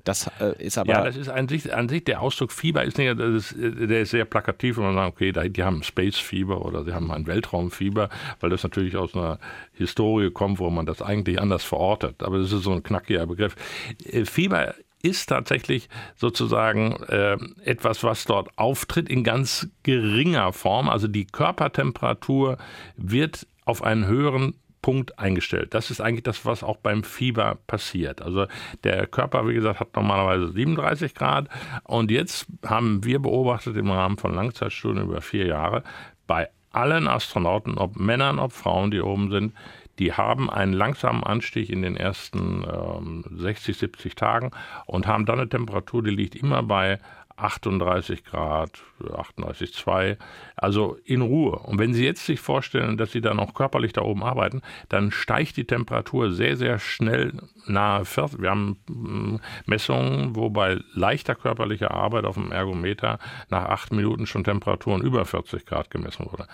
Das 0.04 0.30
äh, 0.42 0.62
ist 0.62 0.78
aber. 0.78 0.92
Ja, 0.92 1.06
das 1.06 1.16
ist 1.16 1.30
an 1.30 1.48
sich, 1.48 1.74
an 1.74 1.88
sich 1.88 2.04
der 2.04 2.22
Ausdruck 2.22 2.52
Fieber 2.52 2.84
ist 2.84 2.98
nicht, 2.98 3.18
ist, 3.20 3.56
der 3.58 4.02
ist 4.02 4.12
sehr 4.12 4.26
plakativ, 4.26 4.78
wenn 4.78 4.84
man 4.84 4.96
sagt, 4.96 5.14
okay, 5.14 5.50
die 5.50 5.64
haben 5.64 5.82
Space-Fieber 5.82 6.66
oder 6.66 6.84
sie 6.84 6.94
haben 6.94 7.10
ein 7.12 7.26
Weltraumfieber, 7.26 8.10
weil 8.42 8.50
das 8.50 8.64
natürlich 8.64 8.98
aus 8.98 9.16
einer 9.16 9.40
Historie 9.74 10.30
kommt, 10.30 10.60
wo 10.60 10.70
man 10.70 10.86
das 10.86 11.02
eigentlich 11.02 11.40
anders 11.40 11.64
verortet. 11.64 12.22
Aber 12.22 12.38
das 12.40 12.52
ist 12.52 12.64
so 12.64 12.72
ein 12.74 12.84
knackiger 12.84 13.26
Begriff. 13.26 13.56
Äh, 14.04 14.26
Fieber 14.26 14.76
ist 15.04 15.28
tatsächlich 15.28 15.90
sozusagen 16.16 16.96
äh, 17.04 17.38
etwas, 17.64 18.04
was 18.04 18.24
dort 18.26 18.50
auftritt 18.58 19.10
in 19.10 19.24
ganz 19.24 19.70
geringer 19.84 20.54
Form. 20.54 20.90
Also 20.90 21.08
die 21.08 21.26
Körpertemperatur 21.26 22.58
wird 22.96 23.46
auf 23.66 23.84
einen 23.84 24.08
höheren 24.08 24.56
Punkt 24.84 25.18
eingestellt. 25.18 25.74
Das 25.74 25.90
ist 25.90 26.02
eigentlich 26.02 26.24
das, 26.24 26.46
was 26.46 26.62
auch 26.62 26.78
beim 26.78 27.04
Fieber 27.04 27.58
passiert. 27.68 28.22
Also 28.22 28.46
der 28.84 29.08
Körper, 29.08 29.48
wie 29.48 29.56
gesagt, 29.56 29.80
hat 29.80 29.96
normalerweise 29.96 30.52
37 30.52 31.16
Grad 31.16 31.48
und 31.84 32.12
jetzt 32.12 32.46
haben 32.66 33.04
wir 33.04 33.20
beobachtet 33.20 33.78
im 33.78 33.90
Rahmen 33.90 34.18
von 34.18 34.36
Langzeitstudien 34.36 35.06
über 35.06 35.22
vier 35.22 35.48
Jahre 35.48 35.84
bei 36.28 36.50
allen 36.72 37.08
Astronauten, 37.08 37.78
ob 37.78 37.96
Männern, 37.96 38.40
ob 38.40 38.52
Frauen, 38.52 38.92
die 38.92 39.02
oben 39.02 39.32
sind, 39.32 39.54
die 40.00 40.14
haben 40.14 40.50
einen 40.50 40.74
langsamen 40.74 41.24
Anstieg 41.24 41.70
in 41.70 41.82
den 41.82 41.96
ersten 41.96 42.64
ähm, 42.64 43.24
60, 43.32 43.78
70 43.78 44.16
Tagen 44.16 44.52
und 44.86 45.08
haben 45.08 45.26
dann 45.26 45.40
eine 45.40 45.50
Temperatur, 45.50 46.04
die 46.04 46.10
liegt 46.10 46.36
immer 46.36 46.64
bei 46.64 47.00
38 47.36 48.24
Grad, 48.24 48.72
38,2, 49.02 50.18
also 50.56 50.98
in 51.04 51.22
Ruhe. 51.22 51.58
Und 51.58 51.80
wenn 51.80 51.94
Sie 51.94 52.06
jetzt 52.06 52.26
sich 52.26 52.40
vorstellen, 52.40 52.98
dass 52.98 53.12
Sie 53.12 53.22
dann 53.22 53.40
auch 53.40 53.54
körperlich 53.54 53.94
da 53.94 54.02
oben 54.02 54.24
arbeiten, 54.24 54.62
dann 54.90 55.12
steigt 55.12 55.58
die 55.58 55.66
Temperatur 55.66 56.32
sehr, 56.32 56.58
sehr 56.58 56.80
schnell 56.80 57.34
nahe 57.66 58.06
40. 58.06 58.42
Wir 58.42 58.52
haben 58.52 58.78
mm, 58.88 59.36
Messungen, 59.66 60.36
wo 60.36 60.50
bei 60.50 60.80
leichter 60.94 61.36
körperlicher 61.36 61.92
Arbeit 61.92 62.26
auf 62.26 62.36
dem 62.36 62.52
Ergometer 62.52 63.20
nach 63.50 63.66
acht 63.66 63.92
Minuten 63.92 64.28
schon 64.28 64.44
Temperaturen 64.44 65.02
über 65.02 65.26
40 65.26 65.66
Grad 65.66 65.90
gemessen 65.90 66.28
wurde. 66.32 66.48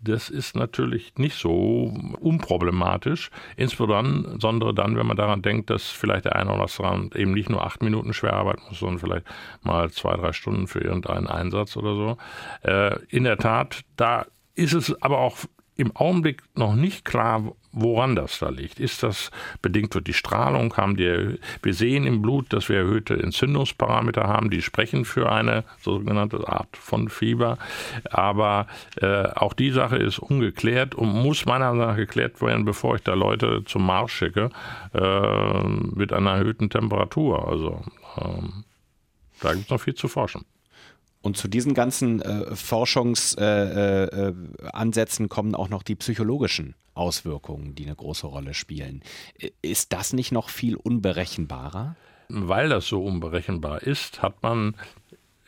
Das 0.00 0.28
ist 0.28 0.54
natürlich 0.54 1.14
nicht 1.16 1.36
so 1.36 1.92
unproblematisch, 2.20 3.30
insbesondere 3.56 4.74
dann, 4.74 4.96
wenn 4.96 5.06
man 5.06 5.16
daran 5.16 5.42
denkt, 5.42 5.70
dass 5.70 5.84
vielleicht 5.88 6.26
der 6.26 6.36
eine 6.36 6.52
oder 6.52 6.68
andere 6.84 7.18
eben 7.18 7.32
nicht 7.32 7.48
nur 7.48 7.64
acht 7.64 7.82
Minuten 7.82 8.12
schwer 8.12 8.34
arbeiten 8.34 8.62
muss, 8.68 8.78
sondern 8.78 8.98
vielleicht 8.98 9.26
mal 9.62 9.90
zwei, 9.90 10.16
drei 10.16 10.32
Stunden 10.32 10.66
für 10.66 10.80
irgendeinen 10.80 11.26
Einsatz 11.26 11.76
oder 11.76 11.94
so. 11.94 12.18
Äh, 12.62 12.98
in 13.08 13.24
der 13.24 13.38
Tat, 13.38 13.80
da 13.96 14.26
ist 14.54 14.74
es 14.74 15.02
aber 15.02 15.18
auch 15.18 15.38
im 15.76 15.94
Augenblick 15.94 16.42
noch 16.54 16.74
nicht 16.74 17.04
klar, 17.04 17.52
woran 17.72 18.16
das 18.16 18.38
da 18.38 18.48
liegt. 18.48 18.80
Ist 18.80 19.02
das 19.02 19.30
bedingt 19.60 19.94
durch 19.94 20.04
die 20.04 20.14
Strahlung? 20.14 20.74
Haben 20.76 20.96
die, 20.96 21.38
wir 21.62 21.74
sehen 21.74 22.06
im 22.06 22.22
Blut, 22.22 22.52
dass 22.52 22.68
wir 22.70 22.78
erhöhte 22.78 23.14
Entzündungsparameter 23.14 24.22
haben, 24.22 24.48
die 24.48 24.62
sprechen 24.62 25.04
für 25.04 25.30
eine 25.30 25.64
sogenannte 25.82 26.48
Art 26.48 26.74
von 26.76 27.10
Fieber. 27.10 27.58
Aber 28.10 28.66
äh, 28.96 29.24
auch 29.34 29.52
die 29.52 29.70
Sache 29.70 29.96
ist 29.96 30.18
ungeklärt 30.18 30.94
und 30.94 31.12
muss 31.12 31.44
meiner 31.44 31.72
Meinung 31.72 31.88
nach 31.88 31.96
geklärt 31.96 32.40
werden, 32.40 32.64
bevor 32.64 32.96
ich 32.96 33.02
da 33.02 33.12
Leute 33.12 33.62
zum 33.66 33.84
Mars 33.84 34.10
schicke 34.10 34.50
äh, 34.94 35.62
mit 35.68 36.12
einer 36.12 36.32
erhöhten 36.32 36.70
Temperatur. 36.70 37.46
Also 37.46 37.82
ähm, 38.18 38.64
da 39.40 39.52
gibt 39.52 39.64
es 39.64 39.70
noch 39.70 39.80
viel 39.80 39.94
zu 39.94 40.08
forschen. 40.08 40.46
Und 41.26 41.36
zu 41.36 41.48
diesen 41.48 41.74
ganzen 41.74 42.22
äh, 42.22 42.54
Forschungsansätzen 42.54 45.24
äh, 45.24 45.26
äh, 45.26 45.28
kommen 45.28 45.56
auch 45.56 45.68
noch 45.68 45.82
die 45.82 45.96
psychologischen 45.96 46.76
Auswirkungen, 46.94 47.74
die 47.74 47.84
eine 47.84 47.96
große 47.96 48.28
Rolle 48.28 48.54
spielen. 48.54 49.02
Ist 49.60 49.92
das 49.92 50.12
nicht 50.12 50.30
noch 50.30 50.50
viel 50.50 50.76
unberechenbarer? 50.76 51.96
Weil 52.28 52.68
das 52.68 52.86
so 52.86 53.02
unberechenbar 53.02 53.82
ist, 53.82 54.22
hat 54.22 54.40
man 54.44 54.76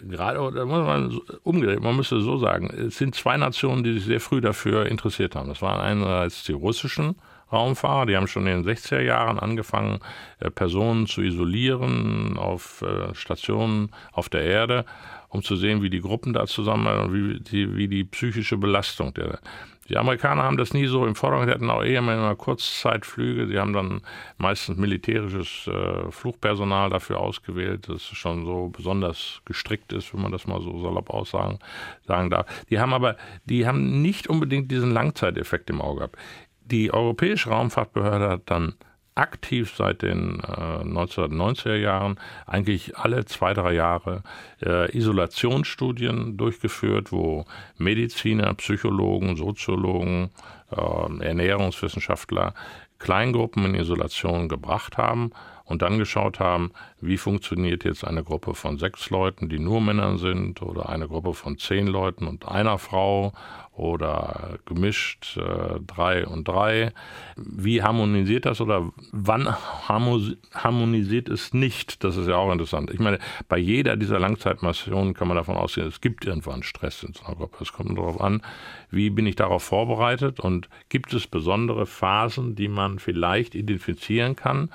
gerade, 0.01 0.41
oder 0.41 0.67
muss 0.67 0.85
man 0.85 1.17
umgedreht, 1.45 1.81
man 1.81 1.95
müsste 1.95 2.21
so 2.23 2.39
sagen, 2.39 2.71
es 2.71 2.99
sind 2.99 3.15
zwei 3.15 3.37
Nationen, 3.37 3.85
die 3.85 3.93
sich 3.93 4.07
sehr 4.07 4.21
früh 4.21 4.41
dafür 4.41 4.87
interessiert 4.87 5.37
haben. 5.37 5.49
Das 5.49 5.63
waren 5.63 5.81
einerseits 5.81 6.43
die 6.43 6.55
russischen 6.55 7.15
Raumfahrer, 7.53 8.07
die 8.07 8.17
haben 8.17 8.27
schon 8.27 8.49
in 8.49 8.65
den 8.65 8.77
60er 8.77 9.01
Jahren 9.01 9.39
angefangen, 9.39 10.01
äh, 10.41 10.51
Personen 10.51 11.07
zu 11.07 11.23
isolieren 11.23 12.37
auf 12.37 12.83
äh, 12.83 13.15
Stationen 13.15 13.93
auf 14.13 14.29
der 14.29 14.43
Erde 14.43 14.85
um 15.29 15.43
zu 15.43 15.57
sehen, 15.57 15.83
wie 15.83 15.91
die 15.91 16.01
Gruppen 16.01 16.33
da 16.33 16.47
zusammen, 16.47 17.13
wie 17.13 17.41
die, 17.41 17.77
wie 17.77 17.89
die 17.89 18.05
psychische 18.05 18.57
Belastung 18.57 19.13
der. 19.15 19.41
Die 19.89 19.97
Amerikaner 19.97 20.43
haben 20.43 20.59
das 20.59 20.75
nie 20.75 20.87
so 20.87 21.07
im 21.07 21.15
Vordergrund, 21.15 21.49
die 21.49 21.55
hatten 21.55 21.71
auch 21.71 21.83
eher 21.83 22.03
mal 22.03 22.37
Kurzzeitflüge. 22.37 23.47
Sie 23.47 23.59
haben 23.59 23.73
dann 23.73 24.03
meistens 24.37 24.77
militärisches 24.77 25.67
äh, 25.67 26.11
Flugpersonal 26.11 26.91
dafür 26.91 27.19
ausgewählt, 27.21 27.89
das 27.89 28.03
schon 28.03 28.45
so 28.45 28.69
besonders 28.69 29.41
gestrickt 29.47 29.95
ist, 29.95 30.13
wenn 30.13 30.21
man 30.21 30.33
das 30.33 30.47
mal 30.47 30.61
so 30.61 30.79
salopp 30.83 31.09
aussagen 31.09 31.59
sagen 32.07 32.29
darf. 32.29 32.47
Die 32.69 32.79
haben 32.81 32.93
aber, 32.93 33.17
die 33.47 33.67
haben 33.67 34.03
nicht 34.03 34.29
unbedingt 34.29 34.71
diesen 34.71 34.93
Langzeiteffekt 34.93 35.71
im 35.71 35.81
Auge 35.81 36.01
gehabt. 36.01 36.19
Die 36.67 36.93
Europäische 36.93 37.49
Raumfahrtbehörde 37.49 38.29
hat 38.29 38.43
dann 38.47 38.75
aktiv 39.19 39.75
seit 39.77 40.03
den 40.03 40.41
äh, 40.41 40.83
1990er 40.83 41.75
Jahren 41.75 42.19
eigentlich 42.47 42.97
alle 42.97 43.25
zwei, 43.25 43.53
drei 43.55 43.75
Jahre 43.75 44.23
äh, 44.63 44.97
Isolationsstudien 44.97 46.37
durchgeführt, 46.37 47.13
wo 47.13 47.45
Mediziner, 47.77 48.55
Psychologen, 48.55 49.37
Soziologen, 49.37 50.31
äh, 50.71 51.25
Ernährungswissenschaftler 51.25 52.55
Kleingruppen 52.99 53.65
in 53.67 53.75
Isolation 53.75 54.49
gebracht 54.49 54.97
haben 54.97 55.33
und 55.69 55.83
dann 55.83 55.99
geschaut 55.99 56.41
haben, 56.41 56.73
wie 57.01 57.19
funktioniert 57.19 57.85
jetzt 57.85 58.05
eine 58.05 58.25
Gruppe 58.25 58.55
von 58.55 58.79
sechs 58.79 59.11
Leuten, 59.11 59.51
die 59.51 59.59
nur 59.59 59.81
Männer 59.83 60.17
sind, 60.17 60.63
oder 60.63 60.89
eine 60.89 61.09
Gruppe 61.09 61.35
von 61.35 61.59
zehn 61.59 61.87
Leuten 61.87 62.27
und 62.27 62.49
einer 62.49 62.79
Frau 62.79 63.33
oder 63.79 64.59
gemischt 64.65 65.37
äh, 65.37 65.79
drei 65.87 66.27
und 66.27 66.49
drei. 66.49 66.93
Wie 67.37 67.83
harmonisiert 67.83 68.47
das 68.47 68.61
oder 68.61 68.91
wann 69.13 69.49
harmonisiert 69.85 71.29
es 71.29 71.55
nicht? 71.55 72.03
Das 72.03 72.17
ist 72.17 72.27
ja 72.27 72.37
auch 72.37 72.51
interessant. 72.51 72.91
Ich 72.91 72.99
meine, 72.99 73.19
bei 73.49 73.59
jeder 73.59 73.97
dieser 73.97 74.19
Langzeitmissionen 74.19 75.15
kann 75.15 75.29
man 75.29 75.37
davon 75.37 75.57
ausgehen, 75.57 75.87
es 75.87 76.01
gibt 76.01 76.25
irgendwann 76.25 76.65
Stress 76.65 77.05
in 77.05 77.13
so 77.13 77.25
einer 77.25 77.37
Gruppe. 77.37 77.59
Es 77.63 77.73
kommt 77.73 77.97
darauf 77.97 78.21
an, 78.21 78.43
wie 78.91 79.11
bin 79.11 79.27
ich 79.27 79.37
darauf 79.37 79.63
vorbereitet 79.63 80.41
und 80.41 80.69
gibt 80.89 81.13
es 81.13 81.27
besondere 81.27 81.87
Phasen, 81.87 82.57
die 82.57 82.69
man 82.69 82.99
vielleicht 82.99 83.55
identifizieren 83.55 84.35
kann, 84.35 84.71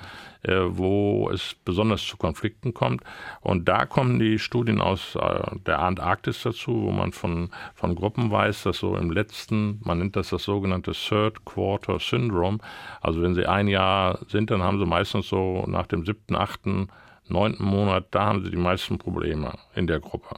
wo 0.52 1.30
es 1.30 1.54
besonders 1.64 2.04
zu 2.06 2.16
Konflikten 2.16 2.74
kommt. 2.74 3.02
Und 3.40 3.68
da 3.68 3.86
kommen 3.86 4.18
die 4.18 4.38
Studien 4.38 4.80
aus 4.80 5.16
äh, 5.16 5.56
der 5.66 5.80
Antarktis 5.80 6.42
dazu, 6.42 6.82
wo 6.82 6.90
man 6.90 7.12
von, 7.12 7.50
von 7.74 7.94
Gruppen 7.94 8.30
weiß, 8.30 8.64
dass 8.64 8.78
so 8.78 8.96
im 8.96 9.10
letzten, 9.10 9.80
man 9.84 9.98
nennt 9.98 10.16
das 10.16 10.30
das 10.30 10.44
sogenannte 10.44 10.92
Third 10.92 11.44
Quarter 11.44 11.98
Syndrome, 11.98 12.58
also 13.00 13.22
wenn 13.22 13.34
sie 13.34 13.46
ein 13.46 13.68
Jahr 13.68 14.18
sind, 14.28 14.50
dann 14.50 14.62
haben 14.62 14.78
sie 14.78 14.86
meistens 14.86 15.28
so 15.28 15.64
nach 15.66 15.86
dem 15.86 16.04
siebten, 16.04 16.36
achten, 16.36 16.88
neunten 17.26 17.64
Monat, 17.64 18.06
da 18.10 18.26
haben 18.26 18.44
sie 18.44 18.50
die 18.50 18.56
meisten 18.56 18.98
Probleme 18.98 19.52
in 19.74 19.86
der 19.86 20.00
Gruppe. 20.00 20.36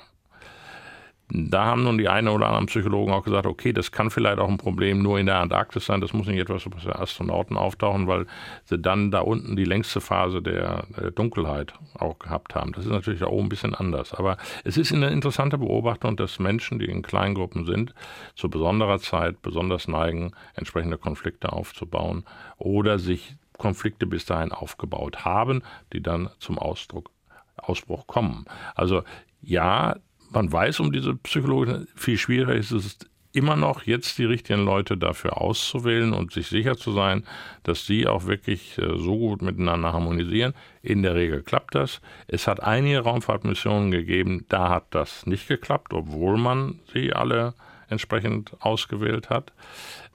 Da 1.29 1.65
haben 1.65 1.83
nun 1.83 1.99
die 1.99 2.09
einen 2.09 2.29
oder 2.29 2.47
anderen 2.47 2.67
Psychologen 2.67 3.13
auch 3.13 3.25
gesagt, 3.25 3.47
okay, 3.47 3.73
das 3.73 3.91
kann 3.91 4.11
vielleicht 4.11 4.39
auch 4.39 4.49
ein 4.49 4.59
Problem 4.59 5.03
nur 5.03 5.19
in 5.19 5.27
der 5.27 5.41
Antarktis 5.41 5.87
sein, 5.87 6.01
das 6.01 6.13
muss 6.13 6.29
nicht 6.29 6.39
etwas 6.39 6.65
was 6.71 6.85
für 6.85 6.97
Astronauten 6.97 7.57
auftauchen, 7.57 8.07
weil 8.07 8.27
sie 8.65 8.79
dann 8.79 9.11
da 9.11 9.21
unten 9.21 9.57
die 9.57 9.65
längste 9.65 10.01
Phase 10.01 10.41
der, 10.41 10.85
der 10.97 11.11
Dunkelheit 11.11 11.75
auch 11.99 12.19
gehabt 12.21 12.55
haben. 12.55 12.73
Das 12.73 12.85
ist 12.85 12.93
natürlich 12.93 13.21
da 13.21 13.27
oben 13.27 13.47
ein 13.47 13.49
bisschen 13.49 13.75
anders. 13.75 14.15
Aber 14.15 14.37
es 14.63 14.77
ist 14.77 14.93
eine 14.93 15.09
interessante 15.09 15.59
Beobachtung, 15.59 16.17
dass 16.17 16.39
Menschen, 16.39 16.79
die 16.79 16.87
in 16.87 17.03
Kleingruppen 17.03 17.65
sind, 17.65 17.93
zu 18.37 18.49
besonderer 18.49 19.01
Zeit 19.01 19.43
besonders 19.43 19.89
neigen, 19.89 20.33
entsprechende 20.55 20.97
Konflikte 20.97 21.53
aufzubauen 21.53 22.25
oder 22.57 23.01
sich 23.01 23.37
Konflikte 23.59 24.07
bis 24.07 24.27
dahin 24.27 24.53
aufgebaut 24.53 25.25
haben, 25.25 25.63
die 25.93 26.03
dann 26.03 26.31
zum 26.39 26.59
Ausdruck 26.59 27.11
Ausbruch 27.57 28.07
kommen. 28.07 28.45
Also 28.75 29.03
ja, 29.41 29.97
man 30.37 30.53
weiß 30.53 30.81
um 30.81 30.93
diese 30.93 31.15
Psychologie, 31.15 31.87
viel 31.95 32.19
schwieriger 32.19 32.55
ist 32.55 32.71
es 32.71 32.99
immer 33.33 33.57
noch, 33.57 33.85
jetzt 33.85 34.19
die 34.19 34.27
richtigen 34.27 34.67
Leute 34.67 34.99
dafür 34.99 35.41
auszuwählen 35.41 36.13
und 36.13 36.31
sich 36.31 36.49
sicher 36.49 36.77
zu 36.77 36.93
sein, 36.93 37.25
dass 37.63 37.87
die 37.87 38.07
auch 38.07 38.27
wirklich 38.27 38.77
äh, 38.77 38.99
so 38.99 39.17
gut 39.17 39.41
miteinander 39.41 39.95
harmonisieren. 39.95 40.53
In 40.83 41.03
der 41.03 41.15
Regel 41.15 41.43
klappt 41.43 41.75
das. 41.75 42.03
Es 42.29 42.47
hat 42.47 42.63
einige 42.63 43.01
Raumfahrtmissionen 43.01 43.91
gegeben, 43.91 44.45
da 44.51 44.69
hat 44.69 44.85
das 44.91 45.25
nicht 45.25 45.49
geklappt, 45.49 45.95
obwohl 45.95 46.37
man 46.37 46.81
sie 46.93 47.15
alle 47.15 47.55
entsprechend 47.89 48.53
ausgewählt 48.61 49.31
hat. 49.31 49.55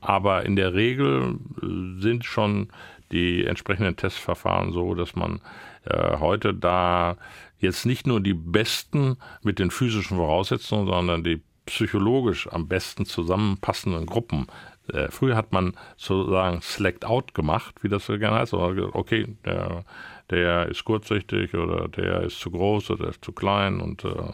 Aber 0.01 0.45
in 0.45 0.55
der 0.55 0.75
Regel 0.75 1.39
äh, 1.63 1.99
sind 1.99 2.25
schon 2.25 2.67
die 3.12 3.43
entsprechenden 3.43 3.95
Testverfahren 3.95 4.71
so, 4.71 4.93
dass 4.93 5.15
man 5.15 5.41
äh, 5.86 6.17
heute 6.19 6.53
da 6.53 7.17
jetzt 7.62 7.86
nicht 7.86 8.08
nur 8.08 8.19
die 8.19 8.34
besten 8.34 9.17
mit 9.43 9.60
den 9.60 9.71
physischen 9.71 10.17
Voraussetzungen, 10.17 10.88
sondern 10.88 11.24
die 11.24 11.41
psychologisch 11.65 12.47
am 12.52 12.67
besten 12.67 13.06
zusammenpassenden 13.06 14.06
Gruppen. 14.06 14.47
Äh, 14.91 15.10
früher 15.10 15.36
hat 15.36 15.54
man 15.54 15.74
sozusagen 15.95 16.62
Select 16.62 17.06
Out 17.06 17.34
gemacht, 17.34 17.76
wie 17.82 17.89
das 17.89 18.06
so 18.06 18.17
gerne 18.17 18.38
heißt. 18.38 18.54
Okay, 18.54 19.36
der, 19.45 19.86
der 20.30 20.67
ist 20.67 20.84
kurzsichtig 20.84 21.54
oder 21.54 21.88
der 21.88 22.21
ist 22.21 22.39
zu 22.39 22.52
groß 22.52 22.91
oder 22.91 23.04
der 23.04 23.10
ist 23.12 23.24
zu 23.24 23.32
klein 23.32 23.80
und 23.80 24.04
äh, 24.04 24.34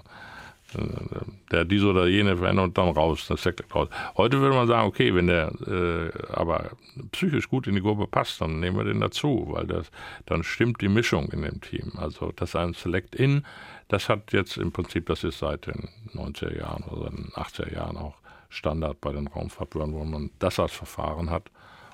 der 1.52 1.66
diese 1.66 1.88
oder 1.88 2.08
jene 2.08 2.38
verändert 2.38 2.66
und 2.66 2.78
dann 2.78 2.90
raus, 2.90 3.26
das 3.28 3.44
Sekt 3.44 3.74
raus. 3.74 3.90
Heute 4.16 4.40
würde 4.40 4.56
man 4.56 4.68
sagen, 4.68 4.88
okay, 4.88 5.14
wenn 5.14 5.28
der 5.28 5.52
äh, 5.68 6.34
aber 6.34 6.72
psychisch 7.12 7.50
gut 7.50 7.68
in 7.68 7.76
die 7.76 7.82
Gruppe 7.82 8.08
passt, 8.08 8.42
dann 8.42 8.60
nehmen 8.60 8.78
wir 8.78 8.84
den 8.84 9.00
dazu, 9.00 9.48
weil 9.50 9.68
das 9.68 9.92
dann 10.26 10.44
stimmt 10.44 10.82
die 10.82 10.90
Mischung 10.90 11.32
in 11.32 11.42
dem 11.42 11.62
Team. 11.62 11.94
Also 11.98 12.32
das 12.36 12.50
ist 12.50 12.56
ein 12.56 12.74
Select-In, 12.74 13.46
das 13.88 14.10
hat 14.10 14.34
jetzt 14.34 14.58
im 14.58 14.72
Prinzip, 14.72 15.06
das 15.08 15.24
ist 15.24 15.40
seit 15.40 15.68
den 15.68 15.90
90er 16.14 16.58
Jahren 16.58 16.84
oder 16.84 17.10
den 17.10 17.30
80er 17.34 17.74
Jahren 17.74 17.98
auch 17.98 18.16
Standard 18.50 19.02
bei 19.02 19.12
den 19.12 19.28
Raumfahrtbehörden, 19.28 19.96
wo 19.96 20.04
man 20.04 20.32
das 20.40 20.60
als 20.60 20.74
Verfahren 20.74 21.30
hat, 21.30 21.50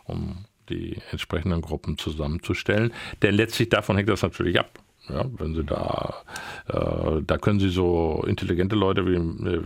um 0.05 0.45
die 0.69 0.97
entsprechenden 1.11 1.61
Gruppen 1.61 1.97
zusammenzustellen. 1.97 2.93
Denn 3.21 3.35
letztlich 3.35 3.69
davon 3.69 3.97
hängt 3.97 4.09
das 4.09 4.21
natürlich 4.21 4.59
ab. 4.59 4.79
Ja, 5.09 5.25
wenn 5.37 5.53
Sie 5.53 5.63
da, 5.63 6.13
äh, 6.67 7.21
da 7.25 7.37
können 7.37 7.59
Sie 7.59 7.69
so 7.69 8.23
intelligente 8.25 8.75
Leute 8.75 9.05
wie, 9.05 9.17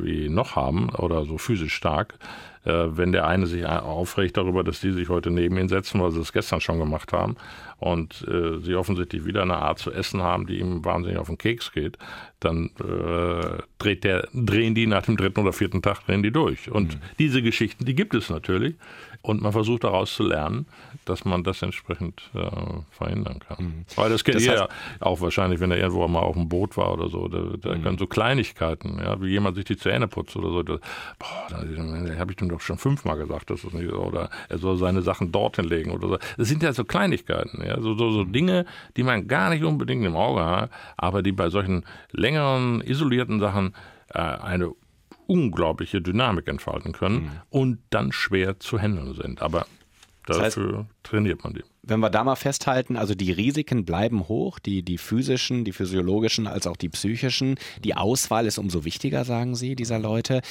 wie 0.03 0.29
noch 0.29 0.55
haben 0.55 0.89
oder 0.89 1.25
so 1.25 1.37
physisch 1.37 1.75
stark, 1.75 2.15
äh, 2.67 2.97
wenn 2.97 3.13
der 3.13 3.27
eine 3.27 3.47
sich 3.47 3.65
aufregt 3.65 4.35
darüber, 4.35 4.63
dass 4.63 4.81
die 4.81 4.91
sich 4.91 5.07
heute 5.07 5.31
neben 5.31 5.57
ihn 5.57 5.69
setzen, 5.69 6.01
weil 6.01 6.11
sie 6.11 6.19
es 6.19 6.33
gestern 6.33 6.59
schon 6.59 6.79
gemacht 6.79 7.13
haben 7.13 7.37
und 7.77 8.27
äh, 8.27 8.59
sie 8.59 8.75
offensichtlich 8.75 9.25
wieder 9.25 9.43
eine 9.43 9.57
Art 9.57 9.79
zu 9.79 9.91
essen 9.91 10.21
haben, 10.21 10.47
die 10.47 10.59
ihm 10.59 10.83
wahnsinnig 10.83 11.17
auf 11.17 11.27
den 11.27 11.37
Keks 11.37 11.71
geht, 11.71 11.97
dann 12.41 12.71
äh, 12.79 13.61
dreht 13.77 14.03
der, 14.03 14.27
drehen 14.33 14.75
die 14.75 14.85
nach 14.85 15.03
dem 15.03 15.15
dritten 15.15 15.39
oder 15.39 15.53
vierten 15.53 15.81
Tag 15.81 16.05
drehen 16.05 16.23
die 16.23 16.31
durch. 16.31 16.69
Und 16.69 16.95
mhm. 16.95 17.01
diese 17.19 17.41
Geschichten, 17.41 17.85
die 17.85 17.95
gibt 17.95 18.13
es 18.13 18.29
natürlich. 18.29 18.75
Und 19.27 19.41
man 19.41 19.51
versucht 19.51 19.83
daraus 19.83 20.15
zu 20.15 20.23
lernen, 20.23 20.67
dass 21.03 21.25
man 21.25 21.43
das 21.43 21.61
entsprechend 21.61 22.31
äh, 22.33 22.49
verhindern 22.91 23.39
kann. 23.39 23.57
Mhm. 23.59 23.85
Weil 23.97 24.09
das 24.09 24.23
kennt 24.23 24.37
das 24.37 24.45
ihr 24.45 24.53
ja 24.53 24.67
auch 25.01 25.19
wahrscheinlich, 25.19 25.59
wenn 25.59 25.69
er 25.69 25.77
irgendwo 25.77 26.07
mal 26.07 26.21
auf 26.21 26.35
dem 26.35 26.47
Boot 26.47 26.77
war 26.77 26.93
oder 26.93 27.09
so. 27.09 27.27
Da, 27.27 27.39
da 27.59 27.75
mhm. 27.75 27.83
können 27.83 27.97
so 27.97 28.07
Kleinigkeiten, 28.07 28.99
ja, 28.99 29.21
wie 29.21 29.27
jemand 29.27 29.57
sich 29.57 29.65
die 29.65 29.75
Zähne 29.75 30.07
putzt 30.07 30.37
oder 30.37 30.51
so. 30.51 30.63
Da, 30.63 30.77
boah, 31.19 31.47
da, 31.49 31.61
da 31.61 32.17
habe 32.17 32.31
ich 32.31 32.37
dem 32.37 32.47
doch 32.47 32.61
schon 32.61 32.77
fünfmal 32.77 33.17
gesagt, 33.17 33.49
dass 33.49 33.63
das 33.63 33.73
nicht 33.73 33.89
so. 33.89 33.97
Oder 33.97 34.29
er 34.47 34.59
soll 34.59 34.77
seine 34.77 35.01
Sachen 35.01 35.33
dorthin 35.33 35.65
legen 35.65 35.91
oder 35.91 36.07
so. 36.07 36.17
Das 36.37 36.47
sind 36.47 36.63
ja 36.63 36.71
so 36.71 36.85
Kleinigkeiten, 36.85 37.61
ja, 37.65 37.81
so, 37.81 37.95
so, 37.95 38.11
so 38.11 38.23
Dinge, 38.23 38.65
die 38.95 39.03
man 39.03 39.27
gar 39.27 39.49
nicht 39.49 39.65
unbedingt 39.65 40.05
im 40.05 40.15
Auge 40.15 40.45
hat, 40.45 40.69
aber 40.95 41.21
die 41.21 41.33
bei 41.33 41.49
solchen 41.49 41.83
längeren, 42.11 42.79
isolierten 42.79 43.41
Sachen 43.41 43.73
äh, 44.13 44.19
eine 44.19 44.71
unglaubliche 45.27 46.01
Dynamik 46.01 46.47
entfalten 46.47 46.93
können 46.93 47.23
mhm. 47.23 47.31
und 47.49 47.79
dann 47.89 48.11
schwer 48.11 48.59
zu 48.59 48.79
handeln 48.79 49.13
sind. 49.13 49.41
Aber 49.41 49.67
dafür 50.25 50.43
das 50.43 50.57
heißt, 50.57 50.59
trainiert 51.03 51.43
man 51.43 51.53
die. 51.53 51.63
Wenn 51.83 51.99
wir 51.99 52.09
da 52.09 52.23
mal 52.23 52.35
festhalten, 52.35 52.97
also 52.97 53.15
die 53.15 53.31
Risiken 53.31 53.85
bleiben 53.85 54.27
hoch, 54.27 54.59
die, 54.59 54.83
die 54.83 54.97
physischen, 54.97 55.63
die 55.63 55.71
physiologischen 55.71 56.47
als 56.47 56.67
auch 56.67 56.75
die 56.75 56.89
psychischen. 56.89 57.55
Die 57.83 57.95
Auswahl 57.95 58.45
ist 58.45 58.57
umso 58.57 58.83
wichtiger, 58.83 59.23
sagen 59.23 59.55
Sie, 59.55 59.75
dieser 59.75 59.99
Leute. 59.99 60.41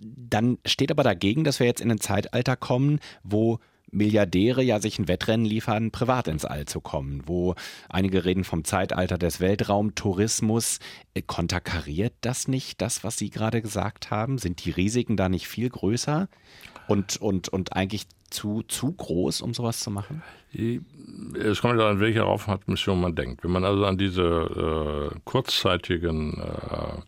Dann 0.00 0.58
steht 0.64 0.90
aber 0.90 1.02
dagegen, 1.02 1.44
dass 1.44 1.60
wir 1.60 1.66
jetzt 1.66 1.80
in 1.80 1.90
ein 1.90 2.00
Zeitalter 2.00 2.56
kommen, 2.56 3.00
wo 3.22 3.58
Milliardäre 3.90 4.62
ja 4.62 4.80
sich 4.80 4.98
ein 4.98 5.08
Wettrennen 5.08 5.46
liefern, 5.46 5.90
privat 5.90 6.28
ins 6.28 6.44
All 6.44 6.66
zu 6.66 6.80
kommen, 6.80 7.22
wo 7.26 7.54
einige 7.88 8.24
reden 8.24 8.44
vom 8.44 8.64
Zeitalter 8.64 9.18
des 9.18 9.40
Weltraumtourismus. 9.40 10.78
Äh, 11.14 11.22
konterkariert 11.22 12.14
das 12.20 12.48
nicht 12.48 12.80
das, 12.80 13.04
was 13.04 13.16
Sie 13.16 13.30
gerade 13.30 13.62
gesagt 13.62 14.10
haben? 14.10 14.38
Sind 14.38 14.64
die 14.64 14.70
Risiken 14.70 15.16
da 15.16 15.28
nicht 15.28 15.48
viel 15.48 15.68
größer 15.68 16.28
und, 16.86 17.16
und, 17.16 17.48
und 17.48 17.74
eigentlich 17.74 18.06
zu, 18.30 18.62
zu 18.62 18.92
groß, 18.92 19.40
um 19.40 19.54
sowas 19.54 19.80
zu 19.80 19.90
machen? 19.90 20.22
Es 20.52 21.60
kommt 21.60 21.78
ja 21.78 21.88
an, 21.88 22.00
welche 22.00 22.22
Raumfahrtmission 22.22 23.00
man 23.00 23.14
denkt. 23.14 23.44
Wenn 23.44 23.50
man 23.50 23.64
also 23.64 23.84
an 23.84 23.98
diese 23.98 25.12
äh, 25.14 25.18
kurzzeitigen 25.24 26.40
äh, 26.40 27.00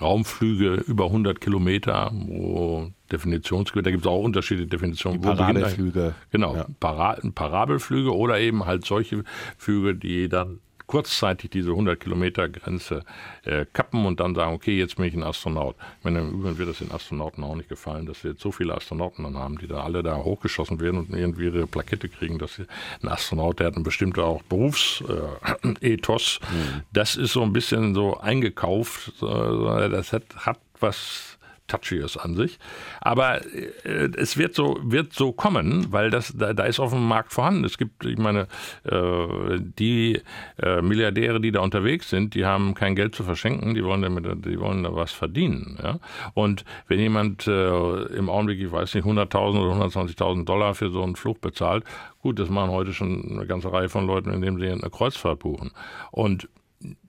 Raumflüge 0.00 0.74
über 0.86 1.06
100 1.06 1.40
Kilometer, 1.40 2.10
wo 2.12 2.90
Definitionsgebiet, 3.12 3.86
da 3.86 3.90
gibt 3.90 4.04
es 4.04 4.10
auch 4.10 4.22
unterschiedliche 4.22 4.68
Definitionen. 4.68 5.20
Die 5.20 5.26
Parabelflüge. 5.26 6.14
Genau, 6.30 6.56
ja. 6.56 6.66
Para 6.78 7.18
Parabelflüge 7.34 8.14
oder 8.14 8.38
eben 8.38 8.66
halt 8.66 8.84
solche 8.84 9.24
Flüge, 9.58 9.94
die 9.94 10.28
dann 10.28 10.60
kurzzeitig 10.90 11.50
diese 11.50 11.70
100 11.70 12.00
Kilometer 12.00 12.48
Grenze 12.48 13.04
äh, 13.44 13.64
kappen 13.72 14.06
und 14.06 14.18
dann 14.18 14.34
sagen, 14.34 14.52
okay, 14.52 14.76
jetzt 14.76 14.96
bin 14.96 15.04
ich 15.04 15.14
ein 15.14 15.22
Astronaut. 15.22 15.76
Ich 15.98 16.04
meine, 16.04 16.18
im 16.18 16.30
Übrigen 16.30 16.58
wird 16.58 16.68
das 16.68 16.78
den 16.78 16.90
Astronauten 16.90 17.44
auch 17.44 17.54
nicht 17.54 17.68
gefallen, 17.68 18.06
dass 18.06 18.24
wir 18.24 18.32
jetzt 18.32 18.42
so 18.42 18.50
viele 18.50 18.74
Astronauten 18.74 19.22
dann 19.22 19.38
haben, 19.38 19.56
die 19.58 19.68
da 19.68 19.84
alle 19.84 20.02
da 20.02 20.16
hochgeschossen 20.16 20.80
werden 20.80 20.98
und 20.98 21.10
irgendwie 21.10 21.44
ihre 21.44 21.68
Plakette 21.68 22.08
kriegen, 22.08 22.40
dass 22.40 22.56
sie, 22.56 22.66
ein 23.04 23.08
Astronaut, 23.08 23.60
der 23.60 23.68
hat 23.68 23.76
ein 23.76 23.84
bestimmter 23.84 24.24
auch 24.24 24.42
Berufsethos. 24.42 26.40
Äh, 26.42 26.46
mhm. 26.52 26.82
Das 26.92 27.14
ist 27.14 27.34
so 27.34 27.42
ein 27.42 27.52
bisschen 27.52 27.94
so 27.94 28.18
eingekauft. 28.18 29.12
Äh, 29.22 29.90
das 29.90 30.12
hat, 30.12 30.24
hat 30.38 30.58
was 30.80 31.38
touchy 31.70 31.96
ist 31.96 32.16
an 32.16 32.34
sich. 32.34 32.58
Aber 33.00 33.44
äh, 33.84 34.10
es 34.16 34.36
wird 34.36 34.54
so, 34.54 34.78
wird 34.82 35.12
so 35.12 35.32
kommen, 35.32 35.86
weil 35.92 36.10
das, 36.10 36.34
da, 36.36 36.52
da 36.52 36.64
ist 36.64 36.80
auf 36.80 36.90
dem 36.90 37.06
Markt 37.06 37.32
vorhanden. 37.32 37.64
Es 37.64 37.78
gibt, 37.78 38.04
ich 38.04 38.18
meine, 38.18 38.48
äh, 38.84 39.58
die 39.60 40.20
äh, 40.60 40.82
Milliardäre, 40.82 41.40
die 41.40 41.52
da 41.52 41.60
unterwegs 41.60 42.10
sind, 42.10 42.34
die 42.34 42.44
haben 42.44 42.74
kein 42.74 42.96
Geld 42.96 43.14
zu 43.14 43.22
verschenken, 43.22 43.74
die 43.74 43.84
wollen 43.84 44.02
damit, 44.02 44.44
die 44.44 44.58
wollen 44.58 44.82
da 44.82 44.94
was 44.94 45.12
verdienen. 45.12 45.78
Ja? 45.82 45.98
Und 46.34 46.64
wenn 46.88 46.98
jemand 46.98 47.46
im 47.46 48.28
Augenblick, 48.28 48.60
ich 48.60 48.72
weiß 48.72 48.94
nicht, 48.94 49.04
100.000 49.04 49.60
oder 49.60 49.84
120.000 49.86 50.44
Dollar 50.44 50.74
für 50.74 50.90
so 50.90 51.02
einen 51.02 51.16
Flug 51.16 51.40
bezahlt, 51.40 51.84
gut, 52.20 52.38
das 52.38 52.48
machen 52.50 52.70
heute 52.70 52.92
schon 52.92 53.30
eine 53.30 53.46
ganze 53.46 53.72
Reihe 53.72 53.88
von 53.88 54.06
Leuten, 54.06 54.32
indem 54.32 54.58
sie 54.58 54.68
eine 54.68 54.90
Kreuzfahrt 54.90 55.40
buchen. 55.40 55.70
Und 56.10 56.48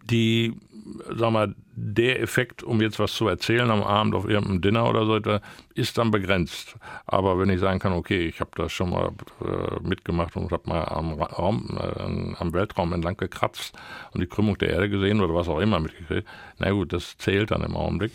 die, 0.10 0.54
sag 1.16 1.32
mal, 1.32 1.56
der 1.74 2.22
Effekt, 2.22 2.64
um 2.64 2.82
jetzt 2.82 3.00
was 3.00 3.14
zu 3.14 3.28
erzählen 3.28 3.70
am 3.72 3.84
Abend 3.84 4.14
auf 4.16 4.28
irgendeinem 4.28 4.62
Dinner 4.62 4.90
oder 4.90 5.06
so 5.06 5.16
etwa, 5.16 5.42
ist 5.74 5.98
dann 5.98 6.12
begrenzt. 6.12 6.76
Aber 7.06 7.40
wenn 7.40 7.50
ich 7.50 7.60
sagen 7.60 7.80
kann, 7.80 7.94
okay, 7.94 8.28
ich 8.28 8.40
habe 8.40 8.52
das 8.56 8.72
schon 8.72 8.90
mal 8.90 9.12
äh, 9.42 9.88
mitgemacht 9.88 10.36
und 10.36 10.52
habe 10.52 10.70
mal 10.70 10.84
am, 10.84 11.14
Raum, 11.14 11.78
äh, 11.80 12.36
am 12.40 12.54
Weltraum 12.54 12.94
entlang 12.94 13.18
gekratzt 13.18 13.74
und 14.14 14.22
die 14.22 14.28
Krümmung 14.28 14.58
der 14.58 14.70
Erde 14.70 14.90
gesehen 14.90 15.22
oder 15.22 15.34
was 15.34 15.48
auch 15.48 15.60
immer 15.60 15.80
mitgekriegt, 15.80 16.28
na 16.60 16.72
gut, 16.72 16.94
das 16.94 17.18
zählt 17.18 17.52
dann 17.52 17.64
im 17.64 17.76
Augenblick. 17.76 18.12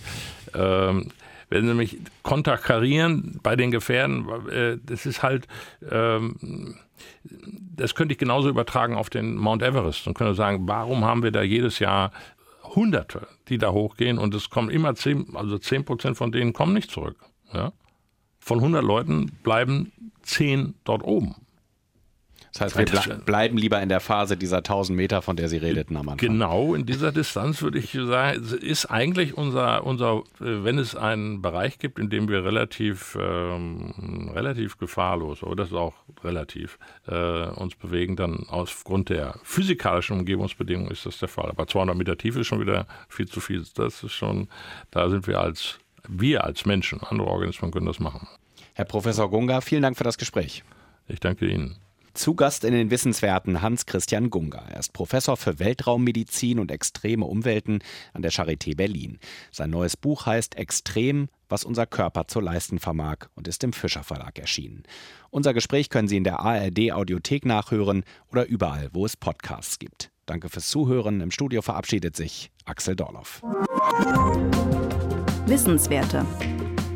Ähm, 0.55 1.09
wenn 1.49 1.67
sie 1.67 1.75
mich 1.75 1.99
konterkarieren 2.23 3.39
bei 3.43 3.57
den 3.57 3.71
Gefährden, 3.71 4.27
äh, 4.51 4.79
das 4.85 5.07
ist 5.07 5.23
halt, 5.23 5.47
ähm, 5.91 6.77
das 7.25 7.95
könnte 7.95 8.13
ich 8.13 8.19
genauso 8.19 8.49
übertragen 8.49 8.95
auf 8.95 9.11
den 9.11 9.37
Mount 9.37 9.63
Everest 9.63 10.07
und 10.07 10.15
könnte 10.15 10.35
sagen, 10.35 10.67
warum 10.67 11.05
haben 11.05 11.23
wir 11.23 11.31
da 11.31 11.43
jedes 11.43 11.79
Jahr 11.79 12.11
Hunderte, 12.77 13.27
die 13.49 13.59
da 13.59 13.73
hochgehen 13.73 14.19
und 14.19 14.35
es 14.35 14.51
kommen 14.51 14.71
immer 14.71 14.95
zehn, 14.95 15.35
also 15.35 15.59
zehn 15.59 15.85
Prozent 15.85 16.17
von 16.17 16.31
denen 16.31 16.53
kommen 16.53 16.75
nicht 16.75 16.91
zurück. 16.91 17.17
Ja? 17.53 17.73
Von 18.39 18.59
100 18.59 18.85
Leuten 18.85 19.33
bleiben 19.43 19.93
zehn 20.23 20.75
dort 20.85 21.03
oben. 21.03 21.35
Das 22.59 22.75
heißt, 22.75 22.79
wir 22.79 22.87
ble 22.87 23.19
bleiben 23.25 23.59
lieber 23.59 23.83
in 23.83 23.89
der 23.89 24.01
Phase 24.01 24.37
dieser 24.37 24.59
1000 24.59 24.97
Meter, 24.97 25.21
von 25.21 25.37
der 25.37 25.49
Sie 25.49 25.59
redeten 25.59 25.97
am 25.97 26.09
Anfang. 26.09 26.17
Genau, 26.17 26.75
in 26.75 26.87
dieser 26.87 27.13
Distanz 27.13 27.61
würde 27.61 27.79
ich 27.79 27.93
sagen, 27.93 28.43
ist 28.61 28.87
eigentlich 28.87 29.37
unser, 29.37 29.85
unser 29.85 30.23
wenn 30.39 30.79
es 30.79 30.97
einen 30.97 31.43
Bereich 31.43 31.79
gibt, 31.79 31.99
in 31.99 32.09
dem 32.09 32.29
wir 32.29 32.45
relativ, 32.45 33.17
ähm, 33.21 34.31
relativ 34.35 34.79
gefahrlos, 34.79 35.43
aber 35.43 35.55
das 35.55 35.69
ist 35.69 35.75
auch 35.75 35.95
relativ, 36.25 36.79
äh, 37.07 37.47
uns 37.49 37.75
bewegen, 37.75 38.17
dann 38.17 38.47
aufgrund 38.49 39.11
der 39.11 39.39
physikalischen 39.43 40.19
Umgebungsbedingungen 40.19 40.91
ist 40.91 41.05
das 41.05 41.19
der 41.19 41.29
Fall. 41.29 41.51
Aber 41.51 41.67
200 41.67 41.97
Meter 41.97 42.17
Tiefe 42.17 42.41
ist 42.41 42.47
schon 42.47 42.61
wieder 42.61 42.87
viel 43.09 43.29
zu 43.29 43.41
viel. 43.41 43.65
Das 43.75 44.03
ist 44.03 44.13
schon, 44.13 44.49
da 44.91 45.11
sind 45.11 45.27
wir 45.27 45.41
als, 45.41 45.79
wir 46.09 46.45
als 46.45 46.65
Menschen, 46.65 47.01
andere 47.03 47.29
Organismen 47.29 47.71
können 47.71 47.87
das 47.87 48.01
machen. 48.01 48.27
Herr 48.75 48.85
Professor 48.87 49.29
Gunga, 49.29 49.61
vielen 49.61 49.83
Dank 49.83 49.97
für 49.97 50.05
das 50.05 50.17
Gespräch. 50.17 50.63
Ich 51.09 51.21
danke 51.21 51.47
Ihnen. 51.47 51.77
Zu 52.17 52.35
Gast 52.35 52.65
in 52.65 52.73
den 52.73 52.91
Wissenswerten 52.91 53.61
Hans-Christian 53.61 54.31
Gunga. 54.31 54.65
Er 54.71 54.81
ist 54.81 54.95
Professor 54.95 55.37
für 55.37 55.59
Weltraummedizin 55.59 56.59
und 56.59 56.71
extreme 56.71 57.27
Umwelten 57.27 57.81
an 58.15 58.23
der 58.23 58.33
Charité 58.33 58.75
Berlin. 58.75 59.19
Sein 59.53 59.69
neues 59.69 59.99
Buch 59.99 60.25
heißt 60.25 60.57
Extrem, 60.57 61.29
was 61.51 61.63
unser 61.63 61.85
Körper 61.85 62.27
zu 62.27 62.41
leisten 62.41 62.79
vermag 62.79 63.27
und 63.35 63.47
ist 63.49 63.63
im 63.65 63.75
Fischer 63.75 64.03
Verlag 64.03 64.39
erschienen. 64.39 64.85
Unser 65.29 65.53
Gespräch 65.53 65.91
können 65.91 66.09
Sie 66.09 66.17
in 66.17 66.25
der 66.25 66.41
ARD 66.41 66.93
Audiothek 66.93 67.45
nachhören 67.45 68.03
oder 68.33 68.47
überall, 68.47 68.89
wo 68.95 69.05
es 69.05 69.17
Podcasts 69.19 69.79
gibt. 69.79 70.11
Danke 70.25 70.49
fürs 70.49 70.71
Zuhören. 70.71 71.21
Im 71.21 71.31
Studio 71.31 71.61
verabschiedet 71.61 72.17
sich 72.17 72.51
Axel 72.65 72.97
Dorloff. 72.97 73.43
Wissenswerte. 75.47 76.25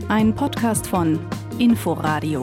Ein 0.09 0.35
Podcast 0.35 0.87
von 0.87 1.21
Inforadio. 1.59 2.43